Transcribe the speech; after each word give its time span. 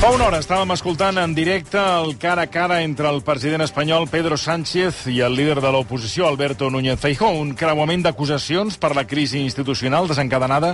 Fa 0.00 0.08
una 0.16 0.30
hora 0.30 0.38
estàvem 0.40 0.70
escoltant 0.72 1.18
en 1.20 1.34
directe 1.36 1.76
el 1.76 2.14
cara 2.16 2.46
a 2.46 2.48
cara 2.48 2.78
entre 2.80 3.04
el 3.12 3.18
president 3.20 3.60
espanyol 3.66 4.06
Pedro 4.08 4.38
Sánchez 4.40 5.02
i 5.12 5.18
el 5.20 5.34
líder 5.36 5.58
de 5.60 5.68
l'oposició 5.74 6.24
Alberto 6.24 6.70
Núñez 6.72 6.96
Feijóo, 7.02 7.34
un 7.36 7.50
creuament 7.52 8.00
d'acusacions 8.06 8.78
per 8.80 8.94
la 8.96 9.04
crisi 9.04 9.42
institucional 9.44 10.08
desencadenada 10.08 10.70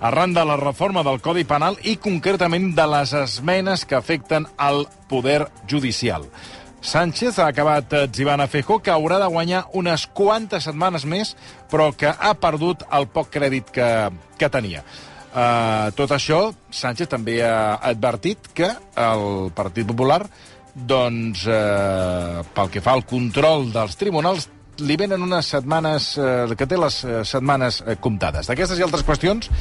arran 0.00 0.32
de 0.32 0.46
la 0.48 0.56
reforma 0.56 1.02
del 1.04 1.20
Codi 1.20 1.44
Penal 1.44 1.76
i 1.84 1.98
concretament 2.00 2.70
de 2.72 2.88
les 2.94 3.12
esmenes 3.20 3.84
que 3.84 4.00
afecten 4.00 4.48
al 4.56 4.86
poder 5.12 5.50
judicial. 5.68 6.24
Sánchez 6.80 7.36
ha 7.36 7.50
acabat 7.52 7.92
exhibant 8.00 8.40
a 8.40 8.48
Feijó 8.48 8.80
que 8.80 8.96
haurà 8.96 9.20
de 9.20 9.28
guanyar 9.28 9.66
unes 9.76 10.08
quantes 10.08 10.64
setmanes 10.64 11.04
més, 11.04 11.36
però 11.68 11.92
que 11.92 12.08
ha 12.08 12.32
perdut 12.32 12.88
el 12.96 13.10
poc 13.12 13.28
crèdit 13.36 13.68
que, 13.76 13.92
que 14.40 14.48
tenia. 14.48 14.80
Uh, 15.30 15.92
tot 15.94 16.10
això, 16.10 16.48
Sánchez 16.74 17.06
també 17.12 17.36
ha 17.46 17.76
advertit 17.86 18.48
que 18.54 18.66
el 18.98 19.52
Partit 19.54 19.86
Popular, 19.86 20.24
doncs, 20.74 21.44
uh, 21.46 22.40
pel 22.54 22.72
que 22.74 22.82
fa 22.82 22.96
al 22.96 23.04
control 23.06 23.68
dels 23.70 23.94
tribunals, 24.00 24.48
li 24.82 24.96
venen 24.98 25.22
unes 25.22 25.52
setmanes, 25.54 26.10
uh, 26.18 26.50
que 26.58 26.66
té 26.66 26.78
les 26.80 26.98
uh, 27.06 27.20
setmanes 27.22 27.78
uh, 27.84 27.94
comptades. 28.02 28.50
D'aquestes 28.50 28.80
i 28.80 28.86
altres 28.86 29.06
qüestions 29.06 29.52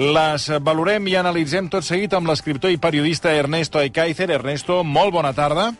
les 0.00 0.46
valorem 0.64 1.08
i 1.10 1.16
analitzem 1.18 1.68
tot 1.72 1.84
seguit 1.84 2.12
amb 2.16 2.28
l'escriptor 2.30 2.72
i 2.72 2.78
periodista 2.80 3.32
Ernesto 3.36 3.80
Ekaizer. 3.80 4.30
Ernesto, 4.36 4.82
molt 4.84 5.16
bona 5.16 5.32
tarda. 5.36 5.70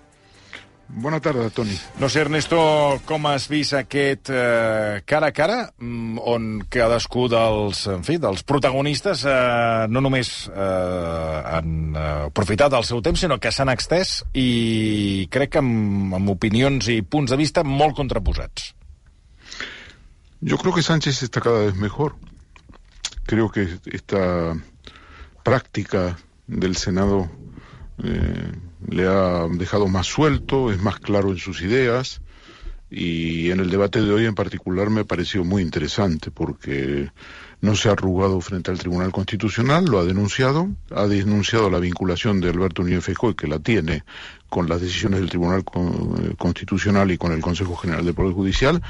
Bona 0.92 1.20
tarda, 1.22 1.46
Toni. 1.54 1.76
No 2.00 2.08
sé, 2.10 2.24
Ernesto, 2.24 2.58
com 3.06 3.28
has 3.30 3.44
vist 3.50 3.76
aquest 3.78 4.30
eh, 4.34 5.02
cara 5.06 5.28
a 5.30 5.34
cara, 5.34 5.58
mm, 5.78 6.18
on 6.26 6.48
cadascú 6.66 7.28
dels, 7.30 7.84
en 7.92 8.02
fi, 8.02 8.16
dels 8.18 8.42
protagonistes 8.42 9.22
eh, 9.22 9.86
no 9.88 10.02
només 10.02 10.32
eh, 10.50 11.38
han 11.54 11.94
eh, 11.94 12.06
aprofitat 12.26 12.74
el 12.74 12.86
seu 12.88 13.02
temps, 13.06 13.22
sinó 13.22 13.38
que 13.38 13.52
s'han 13.54 13.70
extès 13.70 14.16
i 14.34 15.28
crec 15.30 15.54
que 15.54 15.62
amb, 15.62 16.16
amb 16.18 16.32
opinions 16.34 16.90
i 16.90 17.00
punts 17.06 17.30
de 17.30 17.38
vista 17.38 17.62
molt 17.62 17.94
contraposats. 18.00 18.72
Yo 20.40 20.58
creo 20.58 20.74
que 20.74 20.82
Sánchez 20.82 21.22
está 21.22 21.40
cada 21.40 21.66
vez 21.66 21.76
mejor. 21.76 22.16
Creo 23.26 23.50
que 23.50 23.68
esta 23.86 24.56
práctica 25.44 26.18
del 26.48 26.74
Senado 26.76 27.28
eh, 28.02 28.69
le 28.88 29.06
ha 29.06 29.46
dejado 29.48 29.88
más 29.88 30.06
suelto, 30.06 30.70
es 30.72 30.80
más 30.80 30.98
claro 31.00 31.30
en 31.30 31.38
sus 31.38 31.62
ideas 31.62 32.20
y 32.90 33.50
en 33.50 33.60
el 33.60 33.70
debate 33.70 34.02
de 34.02 34.12
hoy 34.12 34.26
en 34.26 34.34
particular 34.34 34.90
me 34.90 35.02
ha 35.02 35.04
parecido 35.04 35.44
muy 35.44 35.62
interesante 35.62 36.32
porque 36.32 37.10
no 37.60 37.76
se 37.76 37.88
ha 37.88 37.92
arrugado 37.92 38.40
frente 38.40 38.70
al 38.70 38.78
Tribunal 38.78 39.12
Constitucional, 39.12 39.84
lo 39.84 40.00
ha 40.00 40.04
denunciado, 40.04 40.68
ha 40.90 41.06
denunciado 41.06 41.70
la 41.70 41.78
vinculación 41.78 42.40
de 42.40 42.48
Alberto 42.48 42.82
Núñez 42.82 43.04
Feijóo, 43.04 43.36
que 43.36 43.46
la 43.46 43.60
tiene 43.60 44.02
con 44.48 44.68
las 44.68 44.80
decisiones 44.80 45.20
del 45.20 45.28
Tribunal 45.28 45.62
Constitucional 46.36 47.10
y 47.12 47.18
con 47.18 47.32
el 47.32 47.40
Consejo 47.40 47.76
General 47.76 48.04
del 48.04 48.14
Poder 48.14 48.32
Judicial, 48.32 48.82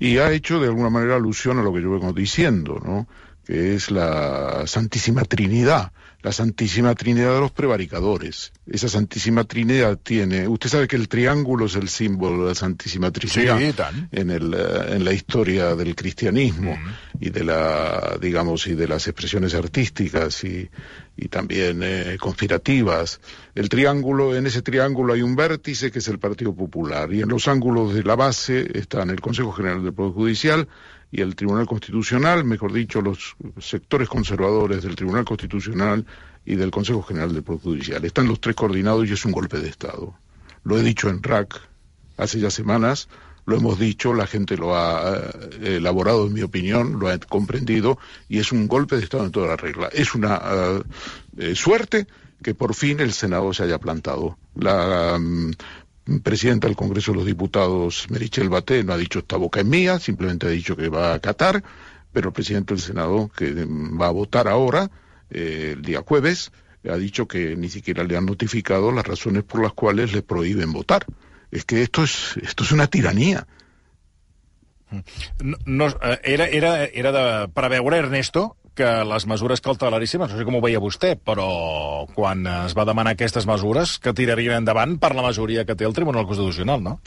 y 0.00 0.18
ha 0.18 0.32
hecho 0.32 0.58
de 0.58 0.68
alguna 0.68 0.90
manera 0.90 1.16
alusión 1.16 1.58
a 1.58 1.62
lo 1.62 1.72
que 1.72 1.82
yo 1.82 1.92
vengo 1.92 2.12
diciendo, 2.12 2.80
¿no? 2.84 3.06
que 3.44 3.74
es 3.74 3.90
la 3.90 4.66
Santísima 4.66 5.22
Trinidad, 5.22 5.92
la 6.24 6.32
Santísima 6.32 6.94
Trinidad 6.94 7.34
de 7.34 7.40
los 7.40 7.52
prevaricadores. 7.52 8.50
Esa 8.66 8.88
Santísima 8.88 9.44
Trinidad 9.44 9.98
tiene, 10.02 10.48
usted 10.48 10.70
sabe 10.70 10.88
que 10.88 10.96
el 10.96 11.06
triángulo 11.06 11.66
es 11.66 11.76
el 11.76 11.90
símbolo 11.90 12.44
de 12.44 12.48
la 12.48 12.54
Santísima 12.54 13.10
Trinidad 13.10 13.58
Sí, 13.58 13.74
en, 14.10 14.30
el, 14.30 14.54
eh, 14.54 14.94
en 14.94 15.04
la 15.04 15.12
historia 15.12 15.76
del 15.76 15.94
cristianismo 15.94 16.78
y 17.20 17.28
de 17.28 17.44
la, 17.44 18.16
digamos, 18.18 18.66
y 18.66 18.74
de 18.74 18.88
las 18.88 19.06
expresiones 19.06 19.52
artísticas 19.52 20.42
y, 20.44 20.70
y 21.14 21.28
también 21.28 21.80
eh, 21.82 22.16
conspirativas. 22.18 23.20
El 23.54 23.68
triángulo, 23.68 24.34
en 24.34 24.46
ese 24.46 24.62
triángulo 24.62 25.12
hay 25.12 25.20
un 25.20 25.36
vértice 25.36 25.90
que 25.90 25.98
es 25.98 26.08
el 26.08 26.18
Partido 26.18 26.54
Popular 26.54 27.12
y 27.12 27.20
en 27.20 27.28
los 27.28 27.48
ángulos 27.48 27.92
de 27.92 28.02
la 28.02 28.16
base 28.16 28.66
están 28.72 29.10
el 29.10 29.20
Consejo 29.20 29.52
General 29.52 29.84
del 29.84 29.92
Poder 29.92 30.14
Judicial 30.14 30.68
y 31.14 31.20
el 31.20 31.36
Tribunal 31.36 31.64
Constitucional, 31.64 32.44
mejor 32.44 32.72
dicho, 32.72 33.00
los 33.00 33.36
sectores 33.60 34.08
conservadores 34.08 34.82
del 34.82 34.96
Tribunal 34.96 35.24
Constitucional 35.24 36.04
y 36.44 36.56
del 36.56 36.72
Consejo 36.72 37.04
General 37.04 37.32
del 37.32 37.44
Poder 37.44 37.62
Judicial. 37.62 38.04
Están 38.04 38.26
los 38.26 38.40
tres 38.40 38.56
coordinados 38.56 39.08
y 39.08 39.12
es 39.12 39.24
un 39.24 39.30
golpe 39.30 39.60
de 39.60 39.68
Estado. 39.68 40.12
Lo 40.64 40.76
he 40.76 40.82
dicho 40.82 41.08
en 41.08 41.22
RAC 41.22 41.54
hace 42.16 42.40
ya 42.40 42.50
semanas, 42.50 43.08
lo 43.46 43.56
hemos 43.56 43.78
dicho, 43.78 44.12
la 44.12 44.26
gente 44.26 44.56
lo 44.56 44.74
ha 44.74 45.30
eh, 45.62 45.76
elaborado, 45.76 46.26
en 46.26 46.32
mi 46.32 46.42
opinión, 46.42 46.98
lo 46.98 47.08
ha 47.08 47.16
comprendido, 47.18 47.96
y 48.28 48.40
es 48.40 48.50
un 48.50 48.66
golpe 48.66 48.96
de 48.96 49.04
Estado 49.04 49.24
en 49.24 49.30
toda 49.30 49.46
la 49.46 49.56
regla. 49.56 49.88
Es 49.92 50.16
una 50.16 50.42
eh, 50.44 50.82
eh, 51.36 51.54
suerte 51.54 52.08
que 52.42 52.56
por 52.56 52.74
fin 52.74 52.98
el 52.98 53.12
Senado 53.12 53.54
se 53.54 53.62
haya 53.62 53.78
plantado. 53.78 54.36
La 54.56 55.16
mm, 55.20 55.52
presidenta 56.22 56.66
del 56.66 56.76
Congreso 56.76 57.12
de 57.12 57.18
los 57.18 57.26
Diputados, 57.26 58.06
Merichel 58.10 58.48
Baté, 58.48 58.84
no 58.84 58.92
ha 58.92 58.98
dicho 58.98 59.20
esta 59.20 59.36
boca 59.36 59.60
es 59.60 59.66
mía, 59.66 59.98
simplemente 59.98 60.46
ha 60.46 60.50
dicho 60.50 60.76
que 60.76 60.88
va 60.88 61.12
a 61.12 61.14
acatar, 61.14 61.62
pero 62.12 62.28
el 62.28 62.34
presidente 62.34 62.74
del 62.74 62.82
Senado, 62.82 63.30
que 63.36 63.52
va 63.64 64.06
a 64.08 64.10
votar 64.10 64.48
ahora, 64.48 64.90
eh, 65.30 65.72
el 65.74 65.82
día 65.82 66.02
jueves, 66.06 66.52
ha 66.88 66.96
dicho 66.96 67.26
que 67.26 67.56
ni 67.56 67.68
siquiera 67.68 68.04
le 68.04 68.16
han 68.16 68.26
notificado 68.26 68.92
las 68.92 69.06
razones 69.06 69.42
por 69.42 69.62
las 69.62 69.72
cuales 69.72 70.12
le 70.12 70.22
prohíben 70.22 70.72
votar. 70.72 71.06
Es 71.50 71.64
que 71.64 71.82
esto 71.82 72.04
es, 72.04 72.36
esto 72.42 72.64
es 72.64 72.72
una 72.72 72.86
tiranía. 72.86 73.46
No, 75.64 75.88
eh, 75.88 76.20
era, 76.24 76.46
era, 76.46 76.84
era 76.84 77.12
de 77.12 77.48
Ernesto, 77.98 78.56
que 78.74 78.86
les 79.06 79.26
mesures 79.30 79.60
cautelaríssimes, 79.62 80.30
no 80.32 80.38
sé 80.38 80.44
com 80.44 80.56
ho 80.58 80.60
veia 80.64 80.80
vostè, 80.82 81.14
però 81.16 82.06
quan 82.14 82.46
es 82.66 82.74
va 82.76 82.84
demanar 82.88 83.12
aquestes 83.14 83.46
mesures, 83.46 83.98
que 84.02 84.12
tirarien 84.12 84.56
endavant 84.58 84.96
per 84.98 85.12
la 85.14 85.22
majoria 85.22 85.64
que 85.64 85.76
té 85.78 85.86
el 85.86 85.94
Tribunal 85.94 86.26
Constitucional, 86.26 86.82
no? 86.82 87.00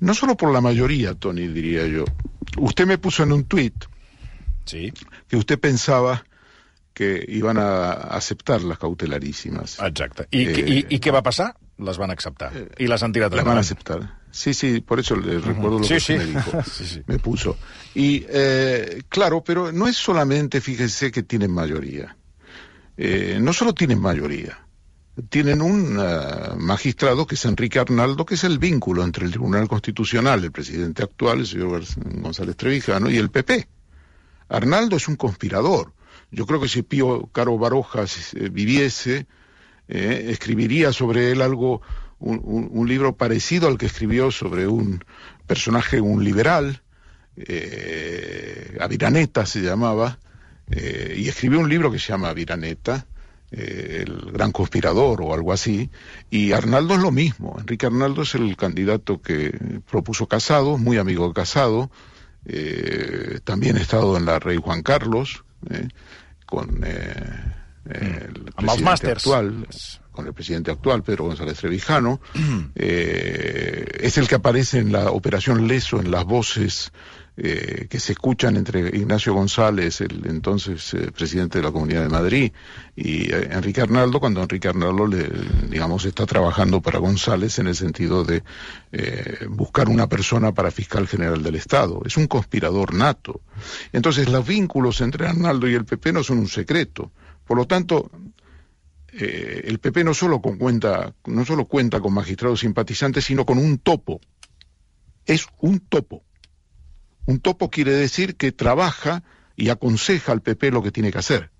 No 0.00 0.12
solo 0.14 0.36
por 0.36 0.52
la 0.52 0.60
mayoría, 0.60 1.14
Tony, 1.14 1.46
diría 1.48 1.86
yo. 1.86 2.04
Usted 2.58 2.86
me 2.86 2.98
puso 2.98 3.22
en 3.22 3.32
un 3.32 3.44
tuit 3.44 3.86
Sí, 4.66 4.92
que 5.28 5.36
usted 5.36 5.60
pensaba 5.60 6.24
que 6.92 7.24
iban 7.28 7.56
a 7.58 7.92
aceptar 7.92 8.62
las 8.62 8.78
cautelarísimas. 8.78 9.78
exacte. 9.80 10.26
I, 10.32 10.42
Eh, 10.48 10.64
i, 10.90 10.94
i 10.96 10.98
què 11.00 11.12
va 11.14 11.22
passar? 11.22 11.54
Les 11.78 11.98
van 11.98 12.10
acceptar. 12.10 12.50
I 12.78 12.86
les 12.88 13.02
han 13.02 13.12
tirat 13.12 13.30
Las 13.32 13.44
van 13.44 13.58
a 13.58 13.60
endavant. 13.60 13.64
aceptar. 13.64 14.25
Sí, 14.36 14.52
sí, 14.52 14.82
por 14.82 15.00
eso 15.00 15.16
le 15.16 15.38
recuerdo 15.38 15.78
lo 15.78 15.84
Sí, 15.84 15.94
que 15.94 16.00
sí. 16.00 16.12
me 16.14 16.26
dijo. 16.26 16.62
Sí, 16.70 16.84
sí. 16.86 17.02
Me 17.06 17.18
puso. 17.18 17.56
Y 17.94 18.24
eh, 18.28 19.02
claro, 19.08 19.42
pero 19.42 19.72
no 19.72 19.88
es 19.88 19.96
solamente, 19.96 20.60
fíjese 20.60 21.10
que 21.10 21.22
tienen 21.22 21.50
mayoría. 21.50 22.16
Eh, 22.98 23.38
no 23.40 23.54
solo 23.54 23.72
tienen 23.72 23.98
mayoría. 23.98 24.58
Tienen 25.30 25.62
un 25.62 25.96
ah, 25.98 26.54
magistrado 26.58 27.26
que 27.26 27.36
es 27.36 27.44
Enrique 27.46 27.78
Arnaldo, 27.78 28.26
que 28.26 28.34
es 28.34 28.44
el 28.44 28.58
vínculo 28.58 29.02
entre 29.02 29.24
el 29.24 29.30
Tribunal 29.30 29.66
Constitucional, 29.68 30.44
el 30.44 30.52
presidente 30.52 31.02
actual, 31.02 31.38
el 31.40 31.46
señor 31.46 31.82
González 32.20 32.56
Trevijano, 32.56 33.08
y 33.10 33.16
el 33.16 33.30
PP. 33.30 33.66
Arnaldo 34.50 34.96
es 34.96 35.08
un 35.08 35.16
conspirador. 35.16 35.94
Yo 36.30 36.44
creo 36.44 36.60
que 36.60 36.68
si 36.68 36.82
Pío 36.82 37.30
Caro 37.32 37.56
Barojas 37.56 38.34
eh, 38.34 38.50
viviese, 38.50 39.26
eh, 39.88 40.26
escribiría 40.28 40.92
sobre 40.92 41.30
él 41.32 41.40
algo, 41.40 41.80
un, 42.18 42.40
un- 42.44 42.68
un 42.70 42.88
libro 42.88 43.14
parecido 43.16 43.68
al 43.68 43.78
que 43.78 43.86
escribió 43.86 44.30
sobre 44.30 44.66
un 44.66 45.04
personaje, 45.46 46.00
un 46.00 46.24
liberal, 46.24 46.82
eh, 47.36 48.76
Aviraneta 48.80 49.46
se 49.46 49.60
llamaba, 49.60 50.18
eh, 50.70 51.14
y 51.18 51.28
escribió 51.28 51.60
un 51.60 51.68
libro 51.68 51.90
que 51.90 51.98
se 51.98 52.08
llama 52.08 52.28
Aviraneta, 52.30 53.06
eh, 53.50 54.04
el 54.06 54.32
gran 54.32 54.50
conspirador 54.52 55.22
o 55.22 55.32
algo 55.34 55.52
así, 55.52 55.90
y 56.30 56.52
Arnaldo 56.52 56.94
es 56.94 57.00
lo 57.00 57.10
mismo. 57.12 57.56
Enrique 57.60 57.86
Arnaldo 57.86 58.22
es 58.22 58.34
el 58.34 58.56
candidato 58.56 59.20
que 59.20 59.80
propuso 59.90 60.26
Casado, 60.26 60.78
muy 60.78 60.96
amigo 60.98 61.28
de 61.28 61.34
Casado, 61.34 61.90
eh, 62.46 63.40
también 63.44 63.76
ha 63.76 63.80
estado 63.80 64.16
en 64.16 64.24
la 64.24 64.38
Rey 64.38 64.56
Juan 64.56 64.82
Carlos, 64.82 65.44
con 66.46 66.84
el 66.84 68.44
presidente 68.56 68.84
actual, 69.12 69.66
con 70.16 70.26
el 70.26 70.32
presidente 70.32 70.72
actual, 70.72 71.04
Pedro 71.04 71.26
González 71.26 71.58
Trevijano, 71.58 72.20
eh, 72.74 73.86
es 74.00 74.18
el 74.18 74.26
que 74.26 74.34
aparece 74.34 74.78
en 74.78 74.90
la 74.90 75.10
Operación 75.12 75.68
Leso, 75.68 76.00
en 76.00 76.10
las 76.10 76.24
voces 76.24 76.90
eh, 77.36 77.86
que 77.90 78.00
se 78.00 78.12
escuchan 78.12 78.56
entre 78.56 78.80
Ignacio 78.96 79.34
González, 79.34 80.00
el 80.00 80.22
entonces 80.26 80.94
eh, 80.94 81.12
presidente 81.14 81.58
de 81.58 81.64
la 81.64 81.70
Comunidad 81.70 82.02
de 82.02 82.08
Madrid, 82.08 82.52
y 82.96 83.30
Enrique 83.30 83.82
Arnaldo, 83.82 84.18
cuando 84.18 84.42
Enrique 84.42 84.68
Arnaldo, 84.68 85.06
le, 85.06 85.28
digamos, 85.68 86.06
está 86.06 86.24
trabajando 86.24 86.80
para 86.80 86.98
González 86.98 87.58
en 87.58 87.66
el 87.68 87.76
sentido 87.76 88.24
de 88.24 88.42
buscar 89.50 89.90
una 89.90 90.08
persona 90.08 90.52
para 90.52 90.70
fiscal 90.70 91.06
general 91.06 91.42
del 91.42 91.56
Estado. 91.56 92.00
Es 92.06 92.16
un 92.16 92.26
conspirador 92.26 92.94
nato. 92.94 93.42
Entonces, 93.92 94.30
los 94.30 94.46
vínculos 94.46 95.02
entre 95.02 95.26
Arnaldo 95.26 95.68
y 95.68 95.74
el 95.74 95.84
PP 95.84 96.14
no 96.14 96.24
son 96.24 96.38
un 96.38 96.48
secreto. 96.48 97.12
Por 97.46 97.58
lo 97.58 97.66
tanto, 97.66 98.10
el 99.18 99.78
PP 99.78 100.04
no 100.04 100.14
solo, 100.14 100.40
cuenta, 100.40 101.14
no 101.26 101.44
solo 101.44 101.66
cuenta 101.66 102.00
con 102.00 102.12
magistrados 102.12 102.60
simpatizantes, 102.60 103.24
sino 103.24 103.46
con 103.46 103.58
un 103.58 103.78
topo. 103.78 104.20
Es 105.24 105.46
un 105.60 105.80
topo. 105.80 106.22
Un 107.24 107.40
topo 107.40 107.70
quiere 107.70 107.92
decir 107.92 108.36
que 108.36 108.52
trabaja 108.52 109.24
y 109.56 109.70
aconseja 109.70 110.32
al 110.32 110.42
PP 110.42 110.70
lo 110.70 110.82
que 110.82 110.92
tiene 110.92 111.10
que 111.10 111.18
hacer. 111.18 111.50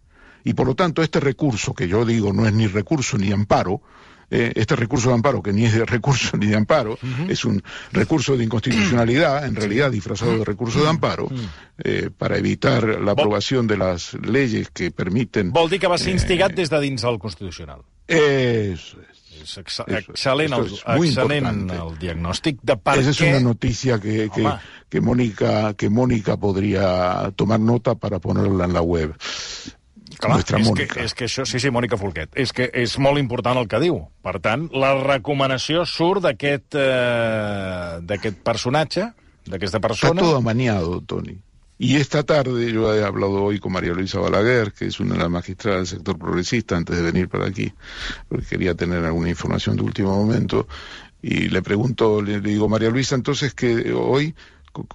Y 0.45 0.55
por 0.55 0.67
lo 0.67 0.77
tanto, 0.77 1.03
este 1.03 1.19
recurso, 1.19 1.75
que 1.75 1.89
yo 1.89 2.05
digo 2.05 2.33
no 2.33 2.47
es 2.47 2.53
ni 2.53 2.69
recurso 2.69 3.19
ni 3.19 3.33
amparo, 3.33 3.83
eh, 4.31 4.53
este 4.55 4.77
recurso 4.77 5.09
de 5.09 5.15
amparo, 5.15 5.43
que 5.43 5.53
ni 5.53 5.65
es 5.65 5.75
de 5.75 5.85
recurso 5.85 6.37
ni 6.39 6.47
de 6.47 6.57
amparo, 6.57 6.99
es 7.29 7.45
un 7.45 7.63
recurso 7.93 8.37
de 8.37 8.45
inconstitucionalidad, 8.45 9.47
en 9.47 9.57
realidad 9.57 9.91
disfrazado 9.91 10.39
de 10.39 10.45
recurso 10.45 10.83
de 10.83 10.89
amparo, 10.89 11.29
eh, 11.79 12.11
para 12.17 12.39
evitar 12.39 13.01
la 13.01 13.13
aprobación 13.13 13.67
de 13.67 13.77
las 13.77 14.15
leyes 14.15 14.71
que 14.71 14.91
permiten... 14.91 15.53
Vol 15.53 15.71
dir 15.71 15.81
que 15.81 15.91
va 15.91 15.99
ser 15.99 16.15
instigat 16.15 16.53
eh, 16.53 16.63
des 16.63 16.71
de 16.71 16.81
dins 16.81 17.03
del 17.03 17.19
Constitucional. 17.19 17.85
Eso 18.07 19.01
es. 19.01 19.17
És 19.37 19.57
ex 19.61 19.81
excel·lent, 19.85 20.55
el, 20.57 20.71
excel·lent 20.97 21.71
el 21.77 21.93
diagnòstic 22.01 22.63
de 22.67 22.77
per 22.81 22.97
Esa 23.03 23.13
què... 23.13 23.15
es 23.15 23.21
una 23.29 23.43
noticia 23.45 23.99
que, 24.03 24.29
que, 24.35 24.47
que, 24.91 25.01
Mónica, 25.01 25.75
que 25.75 25.91
Mónica 25.91 26.37
podría 26.37 27.31
tomar 27.37 27.61
nota 27.61 27.95
para 27.95 28.19
ponerla 28.19 28.65
en 28.65 28.73
la 28.73 28.83
web. 28.83 29.15
Clar, 30.21 30.41
és 30.41 30.71
que, 30.73 30.87
és 31.05 31.15
que 31.15 31.27
això, 31.29 31.45
sí, 31.49 31.61
sí, 31.63 31.71
Mònica 31.75 31.99
Folquet, 32.01 32.33
és 32.39 32.53
que 32.57 32.71
és 32.73 32.97
molt 33.03 33.21
important 33.21 33.59
el 33.61 33.69
que 33.69 33.81
diu. 33.83 34.01
Per 34.25 34.39
tant, 34.45 34.69
la 34.73 34.95
recomanació 34.99 35.85
surt 35.89 36.25
d'aquest 36.25 36.79
eh, 36.81 37.99
d'aquest 38.07 38.41
personatge, 38.47 39.11
d'aquesta 39.47 39.81
persona... 39.81 40.17
Está 40.17 40.25
todo 40.25 40.39
amañado, 40.39 41.01
Tony. 41.03 41.37
Y 41.79 41.97
esta 41.97 42.23
tarde 42.23 42.73
yo 42.73 42.95
he 42.95 43.05
hablado 43.05 43.43
hoy 43.43 43.61
con 43.61 43.73
María 43.73 43.93
Luisa 43.93 44.19
Balaguer, 44.19 44.73
que 44.73 44.87
es 44.87 44.99
una 44.99 45.15
de 45.15 45.21
las 45.21 45.31
magistradas 45.31 45.81
del 45.81 45.99
sector 45.99 46.19
progresista, 46.19 46.75
antes 46.75 46.97
de 46.97 47.03
venir 47.03 47.29
para 47.29 47.47
aquí, 47.47 47.73
porque 48.29 48.47
quería 48.47 48.75
tener 48.75 49.05
alguna 49.05 49.29
información 49.29 49.77
de 49.77 49.83
último 49.83 50.17
momento, 50.17 50.67
y 51.21 51.49
le 51.49 51.61
pregunto, 51.61 52.23
le, 52.23 52.41
digo, 52.41 52.69
María 52.69 52.89
Luisa, 52.89 53.15
entonces 53.15 53.53
que 53.53 53.93
hoy, 53.93 54.35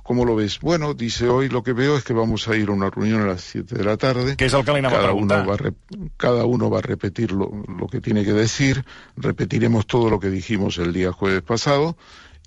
¿cómo 0.04 0.26
lo 0.26 0.36
ves? 0.36 0.60
Bueno, 0.60 0.94
dice, 0.94 1.28
hoy 1.28 1.50
lo 1.50 1.64
que 1.64 1.74
veo 1.74 1.98
es 1.98 2.04
que 2.04 2.14
vamos 2.14 2.48
a 2.48 2.56
ir 2.56 2.70
a 2.70 2.72
una 2.72 2.90
reunión 2.90 3.22
a 3.22 3.28
las 3.28 3.42
7 3.42 3.76
de 3.76 3.84
la 3.84 3.98
tarde. 3.98 4.36
¿Qué 4.38 4.46
es 4.46 4.54
el 4.54 4.66
que 4.66 4.74
le 4.74 4.82
cada, 4.82 5.14
uno 5.14 5.46
va 5.46 5.56
a 5.56 5.74
cada 6.18 6.46
uno 6.46 6.70
va 6.70 6.80
a 6.80 6.82
repetir 6.82 7.32
lo, 7.32 7.52
lo 7.68 7.88
que 7.88 8.02
tiene 8.02 8.24
que 8.24 8.34
decir, 8.34 8.86
repetiremos 9.18 9.88
todo 9.88 10.10
lo 10.10 10.20
que 10.20 10.30
dijimos 10.30 10.78
el 10.78 10.94
día 10.94 11.12
jueves 11.12 11.42
pasado, 11.42 11.98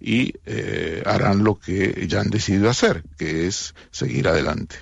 y 0.01 0.35
eh, 0.45 1.03
harán 1.07 1.45
lo 1.45 1.59
que 1.59 2.07
ya 2.07 2.21
han 2.21 2.31
decidido 2.31 2.69
hacer, 2.69 3.05
que 3.17 3.47
es 3.47 3.75
seguir 3.91 4.29
adelante. 4.29 4.77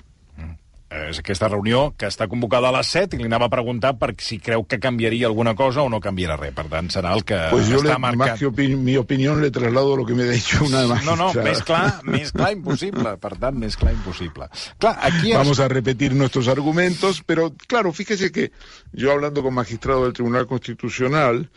Mm. 0.92 1.10
És 1.12 1.20
aquesta 1.22 1.48
reunió 1.48 1.94
que 1.96 2.08
està 2.10 2.28
convocada 2.28 2.68
a 2.68 2.76
les 2.76 2.90
7 2.92 3.16
i 3.16 3.22
li 3.22 3.28
anava 3.28 3.48
a 3.48 3.52
preguntar 3.52 3.94
per 4.00 4.12
si 4.20 4.38
creu 4.42 4.64
que 4.68 4.78
canviaria 4.82 5.26
alguna 5.30 5.54
cosa 5.58 5.82
o 5.82 5.90
no 5.92 6.00
canviarà 6.04 6.36
res. 6.40 6.54
Per 6.56 6.66
tant, 6.72 6.90
serà 6.92 7.14
el 7.16 7.24
que 7.28 7.38
pues 7.50 7.70
yo 7.70 7.80
està 7.80 7.96
le, 7.96 8.00
marcat. 8.04 8.34
Más 8.34 8.40
que 8.40 8.50
opin 8.50 8.76
mi 8.84 8.96
opinión 9.00 9.40
le 9.42 9.50
traslado 9.50 9.96
lo 9.96 10.06
que 10.06 10.14
me 10.14 10.24
ha 10.24 10.30
dicho 10.30 10.64
una 10.64 10.86
magistrada. 10.86 11.16
No, 11.16 11.32
no, 11.32 11.44
més 11.44 11.62
clar, 11.66 11.84
més 12.04 12.32
clar 12.36 12.52
impossible. 12.54 13.16
Per 13.22 13.32
tant, 13.38 13.58
més 13.58 13.76
clar 13.80 13.94
impossible. 13.96 14.48
Clar, 14.78 14.96
aquí 15.00 15.32
es... 15.32 15.38
Vamos 15.38 15.60
a 15.60 15.68
repetir 15.68 16.12
nuestros 16.14 16.48
argumentos, 16.48 17.22
pero 17.24 17.52
claro, 17.66 17.92
fíjese 17.92 18.30
que 18.32 18.52
yo 18.92 19.12
hablando 19.12 19.42
con 19.42 19.54
magistrado 19.54 20.04
del 20.04 20.12
Tribunal 20.12 20.46
Constitucional, 20.46 21.48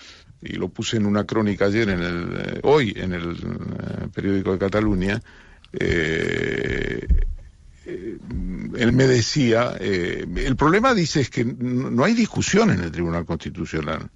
y 0.42 0.54
lo 0.54 0.70
puse 0.70 0.98
en 0.98 1.06
una 1.06 1.26
crónica 1.26 1.66
ayer, 1.66 1.90
en 1.90 2.02
el, 2.02 2.30
eh, 2.38 2.60
hoy, 2.64 2.94
en 2.96 3.14
el 3.14 3.32
eh, 3.32 4.08
periódico 4.14 4.52
de 4.52 4.60
Cataluña, 4.60 5.22
eh, 5.74 7.08
eh 7.86 8.18
él 8.78 8.94
me 8.94 9.08
decía, 9.08 9.76
eh, 9.80 10.26
el 10.36 10.56
problema 10.56 10.94
dice 10.94 11.22
es 11.22 11.30
que 11.30 11.46
no 11.46 12.04
hay 12.04 12.14
discusión 12.14 12.70
en 12.72 12.82
el 12.82 12.92
Tribunal 12.92 13.26
Constitucional. 13.26 14.10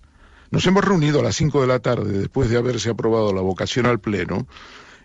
Nos 0.51 0.66
hemos 0.66 0.83
reunido 0.83 1.19
a 1.19 1.24
las 1.24 1.36
5 1.36 1.62
de 1.62 1.68
la 1.68 1.80
tarde 1.80 2.18
después 2.18 2.50
de 2.50 2.57
haberse 2.57 2.89
aprobado 2.89 3.33
la 3.33 3.42
vocación 3.42 3.86
al 3.86 4.00
Pleno. 4.00 4.48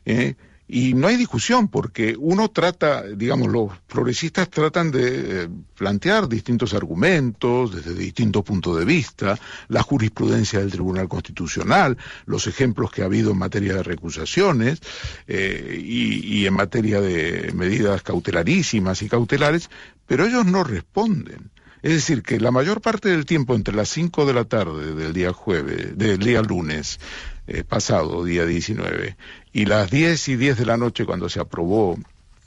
Eh, 0.07 0.35
y 0.67 0.95
no 0.95 1.09
hay 1.09 1.17
discusión, 1.17 1.69
porque 1.69 2.17
uno 2.19 2.49
trata, 2.49 3.03
digamos, 3.03 3.49
los 3.49 3.71
progresistas 3.87 4.49
tratan 4.49 4.91
de 4.91 5.45
eh, 5.45 5.49
plantear 5.77 6.27
distintos 6.27 6.73
argumentos 6.73 7.75
desde 7.75 7.95
distintos 7.95 8.43
puntos 8.45 8.79
de 8.79 8.85
vista, 8.87 9.39
la 9.69 9.83
jurisprudencia 9.83 10.61
del 10.61 10.71
Tribunal 10.71 11.09
Constitucional, 11.09 11.99
los 12.25 12.47
ejemplos 12.47 12.91
que 12.91 13.03
ha 13.03 13.07
habido 13.07 13.33
en 13.33 13.39
materia 13.39 13.75
de 13.75 13.83
recusaciones 13.83 14.81
eh, 15.27 15.79
y, 15.79 16.39
y 16.39 16.47
en 16.47 16.55
materia 16.55 17.01
de 17.01 17.53
medidas 17.53 18.03
cautelarísimas 18.03 19.03
y 19.03 19.09
cautelares, 19.09 19.69
pero 20.07 20.25
ellos 20.25 20.47
no 20.47 20.65
responden. 20.65 21.51
Es 21.85 21.93
decir, 21.93 22.23
que 22.23 22.41
la 22.41 22.51
mayor 22.51 22.81
parte 22.81 23.11
del 23.11 23.27
tiempo 23.27 23.55
entre 23.55 23.75
las 23.75 23.91
5 23.91 24.25
de 24.25 24.33
la 24.33 24.45
tarde 24.45 24.95
del 24.95 25.13
día 25.13 25.35
jueves, 25.35 25.99
del 25.99 26.19
día 26.19 26.41
lunes 26.41 26.99
eh, 27.47 27.63
pasado, 27.63 28.25
día 28.25 28.47
19, 28.47 29.19
y 29.53 29.67
las 29.67 29.91
10 29.91 30.29
y 30.29 30.37
10 30.37 30.57
de 30.57 30.65
la 30.65 30.79
noche 30.79 31.05
cuando 31.05 31.29
se 31.29 31.41
aprobó 31.41 31.99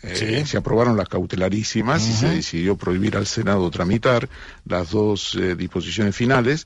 eh, 0.02 0.40
¿Sí? 0.42 0.50
se 0.50 0.58
aprobaron 0.58 0.98
las 0.98 1.08
cautelarísimas 1.08 2.02
uh 2.02 2.06
-huh. 2.06 2.10
y 2.10 2.14
se 2.16 2.30
decidió 2.30 2.78
prohibir 2.78 3.16
al 3.16 3.28
Senado 3.28 3.70
tramitar 3.70 4.28
las 4.66 4.90
dos 4.90 5.36
eh, 5.36 5.56
disposiciones 5.56 6.16
finales. 6.16 6.66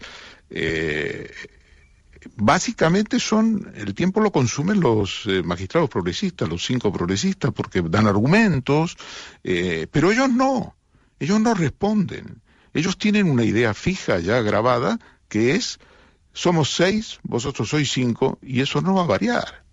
Eh, 0.50 1.29
básicamente 2.38 3.19
son, 3.19 3.69
el 3.75 3.94
tiempo 3.94 4.21
lo 4.21 4.31
consumen 4.31 4.79
los 4.79 5.27
magistrados 5.44 5.89
progresistas, 5.89 6.47
los 6.47 6.65
cinco 6.65 6.94
progresistas, 6.94 7.51
porque 7.51 7.81
dan 7.81 8.07
argumentos, 8.07 8.95
pero 9.44 10.13
ellos 10.13 10.29
no, 10.29 10.73
ellos 11.19 11.41
no 11.41 11.53
responden. 11.53 12.41
Ellos 12.73 12.97
tienen 12.97 13.29
una 13.29 13.44
idea 13.44 13.73
fija 13.73 14.19
ya 14.19 14.41
grabada 14.41 15.00
que 15.27 15.56
es 15.56 15.79
somos 16.33 16.73
seis, 16.73 17.19
vosotros 17.23 17.69
sois 17.69 17.91
cinco, 17.91 18.39
y 18.41 18.62
eso 18.62 18.81
no 18.81 18.94
va 18.95 19.03
a 19.03 19.07
variar. 19.07 19.63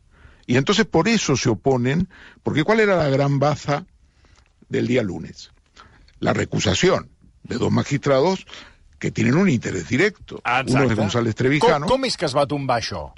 Y 0.47 0.57
entonces 0.57 0.87
por 0.87 1.09
eso 1.09 1.37
se 1.37 1.51
oponen, 1.51 2.09
porque 2.43 2.65
¿cuál 2.65 2.81
era 2.81 2.97
la 2.97 3.09
gran 3.09 3.39
baza 3.39 3.87
del 4.69 4.87
día 4.87 5.03
lunes? 5.03 5.51
La 6.21 6.33
recusación 6.33 7.11
de 7.45 7.57
dos 7.59 7.71
magistrados 7.71 8.47
que 8.99 9.11
tienen 9.11 9.37
un 9.37 9.49
interés 9.49 9.89
directo. 9.89 10.37
Exacte. 10.39 10.73
Uno 10.73 10.85
es 10.85 10.97
González 10.97 11.35
Trevijano. 11.35 11.87
Com, 11.87 11.99
com 11.99 12.09
és 12.09 12.17
que 12.19 12.27
es 12.27 12.35
va 12.35 12.47
tombar 12.51 12.81
això? 12.83 13.13